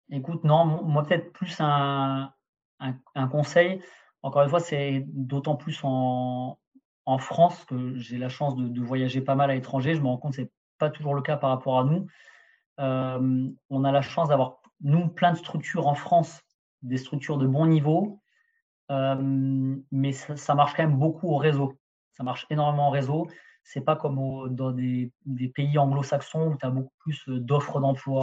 [0.09, 2.33] Écoute, non, moi peut-être plus un,
[3.31, 3.81] conseil.
[4.23, 6.57] Encore une fois, c'est d'autant plus en,
[7.17, 10.31] France, que j'ai la chance de, voyager pas mal à l'étranger, je me rends compte
[10.31, 12.07] que ce n'est pas toujours le cas par rapport à nous.
[12.79, 16.41] Euh, on a la chance d'avoir, nous, plein de structures en France,
[16.81, 18.21] des structures de bon niveau,
[18.91, 21.77] euh, mais ça, marche quand même beaucoup au réseau.
[22.13, 23.27] Ça marche énormément au réseau.
[23.63, 25.11] C'est pas comme dans des,
[25.53, 28.21] pays anglo-saxons où tu as beaucoup plus euh, d'offres d'emploi,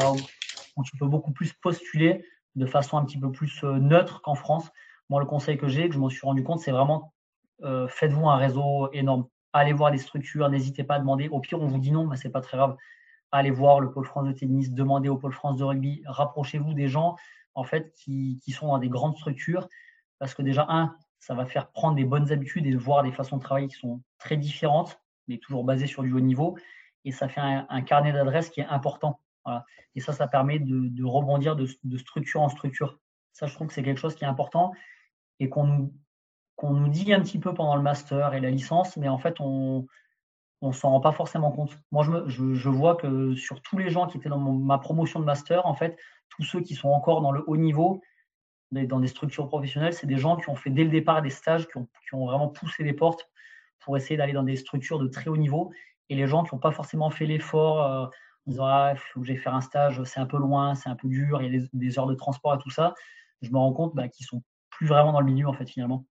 [0.77, 2.25] où, tu peux beaucoup plus postuler
[2.55, 4.71] de façon un petit peu plus neutre qu'en France.
[5.09, 7.13] Moi, le conseil que j'ai, que je m'en suis rendu compte, c'est vraiment
[7.65, 9.27] euh, faites-vous un réseau énorme.
[9.53, 11.29] Allez voir les structures, n'hésitez pas à demander.
[11.29, 12.77] Au pire, on vous dit non, mais c'est pas très grave.
[13.33, 16.89] Allez voir le pôle France de tennis, demandez au pôle France de rugby, rapprochez-vous des
[16.89, 17.17] gens
[17.55, 19.69] en fait qui, sont dans des grandes structures
[20.19, 23.37] parce que déjà un, ça va faire prendre des bonnes habitudes et voir des façons
[23.37, 26.57] de travailler qui sont très différentes, mais toujours basées sur du haut niveau.
[27.05, 29.21] Et ça fait un, carnet d'adresses qui est important.
[29.95, 32.99] Et ça, ça permet de, rebondir de, de, structure en structure.
[33.33, 34.73] Ça, je trouve que c'est quelque chose qui est important
[35.41, 35.95] et qu'on nous,
[36.57, 39.41] qu'on nous dit un petit peu pendant le master et la licence, mais en fait,
[39.41, 39.87] on
[40.63, 41.79] ne s'en rend pas forcément compte.
[41.93, 45.25] Moi, je, je, vois que sur tous les gens qui étaient dans ma promotion de
[45.25, 45.97] master, en fait,
[46.31, 48.03] tous ceux qui sont encore dans le haut niveau,
[48.73, 51.67] dans des structures professionnelles, c'est des gens qui ont fait dès le départ des stages,
[51.69, 51.79] qui
[52.15, 53.29] ont, vraiment poussé les portes
[53.81, 55.73] pour essayer d'aller dans des structures de très haut niveau.
[56.11, 59.21] Et les gens qui n'ont pas forcément fait l'effort, euh, en disant ah, il faut
[59.21, 61.57] que j'aille faire un stage, c'est un peu loin, c'est un peu dur, il y
[61.57, 62.95] a des, heures de transport et tout ça,
[63.43, 64.43] je me rends compte bah, qu'ils sont
[64.79, 66.07] plus vraiment dans le milieu, en fait, finalement.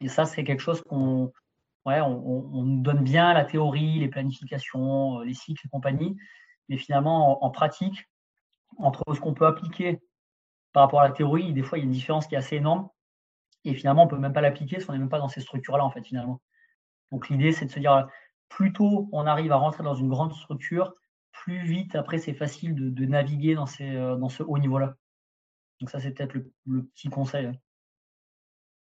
[0.00, 1.32] Et ça, c'est quelque chose qu'on
[1.86, 6.16] ouais, on, donne bien la théorie, les planifications, euh, les cycles et compagnie.
[6.68, 8.06] Mais finalement, en, pratique,
[8.76, 10.00] entre ce qu'on peut appliquer
[10.74, 12.56] par rapport à la théorie, des fois, il y a une différence qui est assez
[12.56, 12.90] énorme.
[13.64, 15.40] Et finalement, on ne peut même pas l'appliquer si on n'est même pas dans ces
[15.40, 16.42] structures-là, en fait, finalement.
[17.10, 18.06] Donc l'idée, c'est de se dire,
[18.50, 20.92] plus tôt on arrive à rentrer dans une grande structure,
[21.32, 24.94] plus vite après c'est facile de, naviguer dans, ces, euh, dans ce haut niveau-là.
[25.80, 27.50] Donc ça c'est peut-être le, petit conseil.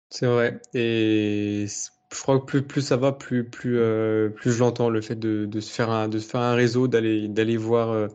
[0.10, 0.62] C'est vrai.
[0.74, 5.02] Et je crois que plus, plus ça va, plus, plus, euh, plus je l'entends, le
[5.02, 8.08] fait de, de, se faire un, de se faire un réseau, d'aller, d'aller voir euh,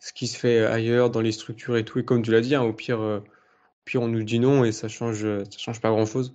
[0.00, 1.98] ce qui se fait ailleurs dans les structures et tout.
[1.98, 3.22] Et comme tu l'as dit, hein, au pire, au
[3.84, 6.34] pire on nous dit non et ça change, ça change pas grand-chose.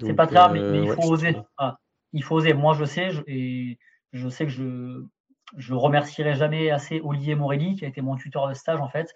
[0.00, 1.36] C'est pas grave, mais, il faut oser.
[1.58, 1.76] Ah,
[2.12, 2.54] il faut oser.
[2.54, 3.78] Moi je sais, et
[4.12, 5.04] je sais que je,
[5.56, 9.14] je remercierai jamais assez Olivier Morelli, qui a été mon tuteur de stage en fait,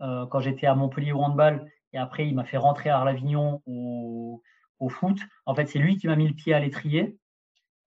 [0.00, 1.70] euh, quand j'étais à Montpellier au handball.
[1.92, 4.42] Et après, il m'a fait rentrer à Arlavignon au,
[4.82, 5.18] au foot.
[5.46, 7.16] En fait, c'est lui qui m'a mis le pied à l'étrier.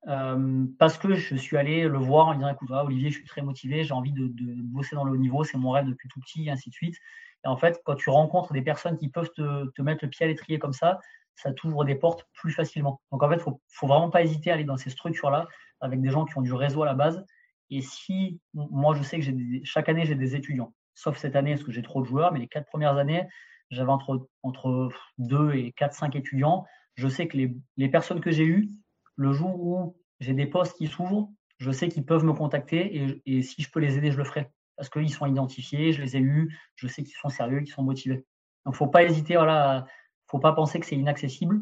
[0.07, 3.41] Euh, parce que je suis allé le voir en disant écoute Olivier je suis très
[3.41, 4.29] motivé j'ai envie de,
[4.61, 6.95] bosser dans le haut niveau c'est mon rêve depuis tout petit et ainsi de suite
[7.43, 10.27] et en fait quand tu rencontres des personnes qui peuvent te, mettre le pied à
[10.27, 10.99] l'étrier comme ça
[11.33, 14.53] ça t'ouvre des portes plus facilement donc en fait faut, faut vraiment pas hésiter à
[14.53, 15.47] aller dans ces structures là
[15.81, 17.25] avec des gens qui ont du réseau à la base
[17.69, 21.53] et si, moi, je sais que j'ai chaque année, j'ai des étudiants, sauf cette année
[21.53, 23.27] parce que j'ai trop de joueurs, mais les quatre premières années,
[23.71, 26.65] j'avais entre, entre 2 et 4, 5 étudiants.
[26.95, 28.69] Je sais que les, les personnes que j'ai eues,
[29.15, 33.21] le jour où j'ai des postes qui s'ouvrent, je sais qu'ils peuvent me contacter et,
[33.25, 34.49] et, si je peux les aider, je le ferai.
[34.75, 37.83] Parce qu'ils sont identifiés, je les ai eus, je sais qu'ils sont sérieux, qu'ils sont
[37.83, 38.25] motivés.
[38.65, 39.85] Donc, il ne faut pas hésiter, voilà,
[40.27, 41.61] faut pas penser que c'est inaccessible.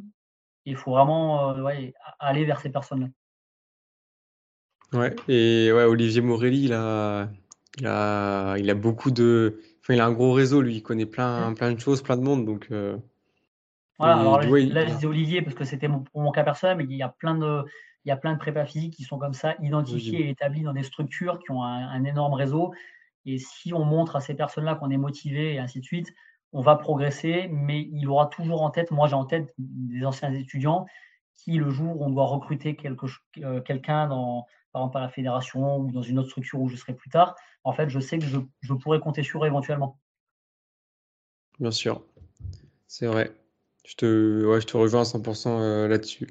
[0.65, 3.07] Il faut vraiment euh, ouais, aller vers ces personnes-là.
[4.97, 7.29] Ouais, et ouais, Olivier Morelli, il a,
[7.77, 9.59] il a, il a beaucoup de.
[9.81, 12.21] Enfin, il a un gros réseau, lui, il connaît plein, plein de choses, plein de
[12.21, 12.45] monde.
[12.45, 12.97] Donc, euh,
[14.03, 16.95] voilà, alors là, je dis Olivier parce que c'était pour mon cas personnel, mais il
[16.95, 17.65] y a plein de,
[18.05, 20.73] il y a plein de prépas physiques qui sont comme ça, identifiés et établis dans
[20.73, 22.73] des structures qui ont un, énorme réseau.
[23.25, 26.13] Et si on montre à ces personnes-là qu'on est motivé et ainsi de suite,
[26.51, 30.33] on va progresser, mais il aura toujours en tête, moi j'ai en tête des anciens
[30.33, 30.85] étudiants
[31.33, 32.77] qui, le jour où on doit recruter
[33.39, 36.75] euh, quelqu'un dans, par exemple à la fédération ou dans une autre structure où je
[36.75, 39.97] serai plus tard, en fait, je sais que je, pourrais compter sur eux éventuellement.
[41.59, 42.03] Bien sûr,
[42.87, 43.33] c'est vrai.
[43.85, 46.27] Je te, ouais, je te rejoins à 100% euh, là-dessus.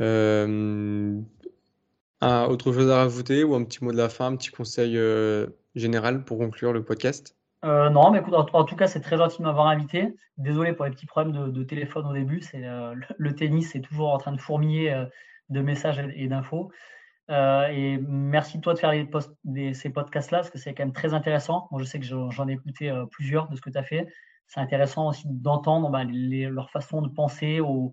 [0.00, 1.20] Euh,
[2.20, 5.48] autre chose à rajouter ou un petit mot de la fin, un petit conseil euh,
[5.74, 7.36] général pour conclure le podcast?
[7.64, 10.16] Non, mais écoute, en, tout cas, c'est très gentil de m'avoir invité.
[10.36, 12.42] Désolé pour les petits problèmes de, téléphone au début.
[12.54, 15.06] Le, tennis, c'est toujours en train de fourmiller
[15.48, 16.72] de messages et d'infos.
[17.28, 18.92] Et merci de toi de faire
[19.74, 21.68] ces podcasts-là, parce que c'est quand même très intéressant.
[21.78, 24.08] Je sais que j'en ai écouté plusieurs de ce que tu as fait.
[24.52, 27.92] C'est intéressant aussi d'entendre bah, leur façon de penser aux,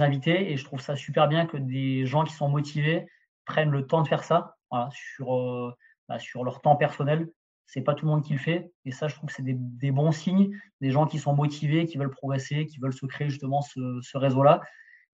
[0.00, 0.52] invités.
[0.52, 3.06] Et je trouve ça super bien que des gens qui sont motivés
[3.46, 4.56] prennent le temps de faire ça
[4.90, 5.74] sur, euh,
[6.06, 7.30] bah, sur leur temps personnel.
[7.64, 8.70] C'est pas tout le monde qui le fait.
[8.84, 10.50] Et ça, je trouve que c'est des, bons signes.
[10.82, 14.60] Des gens qui sont motivés, qui veulent progresser, qui veulent se créer justement ce, réseau-là.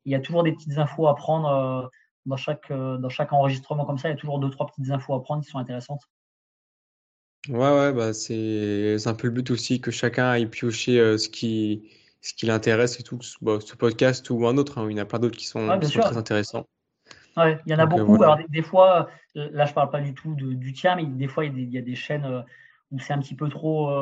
[0.04, 1.88] Il y a toujours des petites infos à prendre
[2.26, 4.90] dans chaque, euh, dans chaque enregistrement comme ça, il y a toujours deux, trois petites
[4.90, 6.02] infos à prendre qui sont intéressantes.
[7.48, 11.28] Ouais, ouais, bah c'est un peu le but aussi que chacun aille piocher euh, ce
[11.28, 11.90] qui,
[12.22, 14.78] ce qui l'intéresse et tout, bah, ce podcast ou un autre.
[14.78, 16.66] Hein, il y en a plein d'autres qui sont, très intéressants.
[17.36, 18.22] Ouais, il y en a euh, beaucoup.
[18.22, 21.70] Alors, des, fois, là, je parle pas du tout du tien, mais des fois, il
[21.70, 22.44] y a des, chaînes
[22.90, 23.92] où c'est un petit peu trop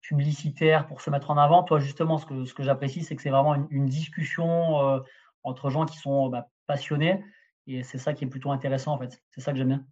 [0.00, 1.64] publicitaire pour se mettre en avant.
[1.64, 5.02] Toi, justement, ce que, ce que j'apprécie, c'est que c'est vraiment une, discussion
[5.42, 7.22] entre gens qui sont bah, passionnés
[7.66, 9.22] et c'est ça qui est plutôt intéressant, en fait.
[9.30, 9.84] C'est ça que j'aime bien.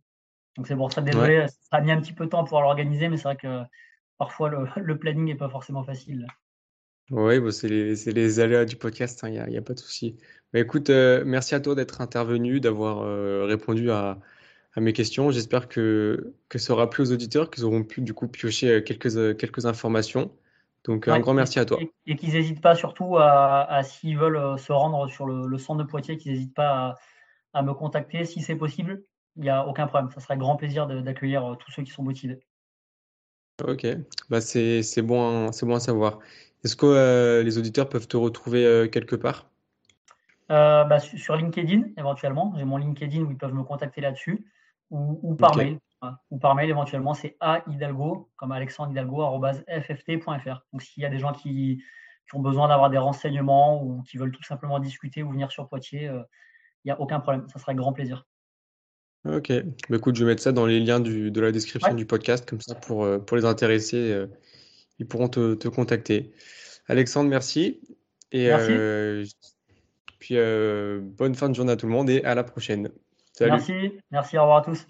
[0.60, 3.08] Donc c'est pour ça, désolé, ça a mis un petit peu de temps pour l'organiser,
[3.08, 3.62] mais c'est vrai que
[4.18, 6.26] parfois le, planning n'est pas forcément facile.
[7.10, 9.78] Oui, bah, c'est les, les, aléas du podcast, il hein, n'y a, a, pas de
[9.78, 10.18] souci.
[10.52, 14.18] Mais écoute, euh, merci à toi d'être intervenu, d'avoir euh, répondu à,
[14.74, 15.30] à, mes questions.
[15.30, 18.80] J'espère que, que ça aura plu aux auditeurs, qu'ils auront pu du coup piocher euh,
[18.82, 20.30] quelques, quelques informations.
[20.84, 21.78] Donc un grand merci à toi.
[22.04, 25.88] Et, qu'ils n'hésitent pas surtout à, s'ils veulent se rendre sur le, le centre de
[25.88, 26.94] Poitiers, qu'ils n'hésitent pas à
[27.52, 29.02] à me contacter si c'est possible.
[29.36, 30.10] Il n'y a aucun problème.
[30.10, 32.40] Ça serait grand plaisir d'accueillir euh, tous ceux qui sont motivés.
[33.62, 33.86] Ok,
[34.30, 36.18] bah c'est bon, bon à savoir.
[36.64, 39.46] Est-ce que euh, les auditeurs peuvent te retrouver euh, quelque part?
[40.48, 42.54] Bah, Sur LinkedIn, éventuellement.
[42.56, 44.44] J'ai mon LinkedIn où ils peuvent me contacter là-dessus
[44.90, 45.78] ou, par mail.
[46.30, 50.64] Ou par mail, éventuellement, c'est a hidalgo, comme Alexandre Hidalgo, fft.fr.
[50.72, 51.84] Donc, s'il y a des gens qui,
[52.28, 55.68] qui ont besoin d'avoir des renseignements ou qui veulent tout simplement discuter ou venir sur
[55.68, 57.46] Poitiers, il n'y a aucun problème.
[57.48, 58.24] Ça sera avec grand plaisir.
[59.26, 59.52] Ok.
[59.88, 62.60] Bah, écoute, je vais mettre ça dans les liens de la description du podcast, comme
[62.60, 64.26] ça pour, euh, pour les intéressés, euh,
[64.98, 66.32] ils pourront te, contacter.
[66.88, 67.80] Alexandre, merci.
[68.32, 68.70] Et merci.
[68.70, 69.24] Euh,
[70.18, 70.36] puis
[71.16, 72.90] bonne fin de journée à tout le monde et à la prochaine.
[73.32, 73.52] Salut.
[73.52, 73.72] Merci,
[74.10, 74.86] merci, au revoir à tous.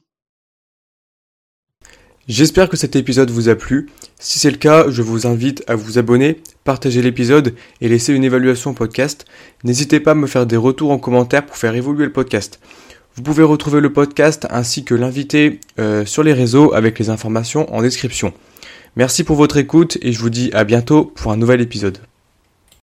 [2.29, 3.91] J'espère que cet épisode vous a plu.
[4.21, 8.23] Si c'est le cas, je vous invite à vous abonner, partager l'épisode et laisser une
[8.23, 9.27] évaluation au podcast.
[9.65, 12.61] N'hésitez pas à me faire des retours en commentaire pour faire évoluer le podcast.
[13.17, 17.73] Vous pouvez retrouver le podcast ainsi que l'invité euh, sur les réseaux avec les informations
[17.75, 18.33] en description.
[18.97, 21.99] Merci pour votre écoute et je vous dis à bientôt pour un nouvel épisode.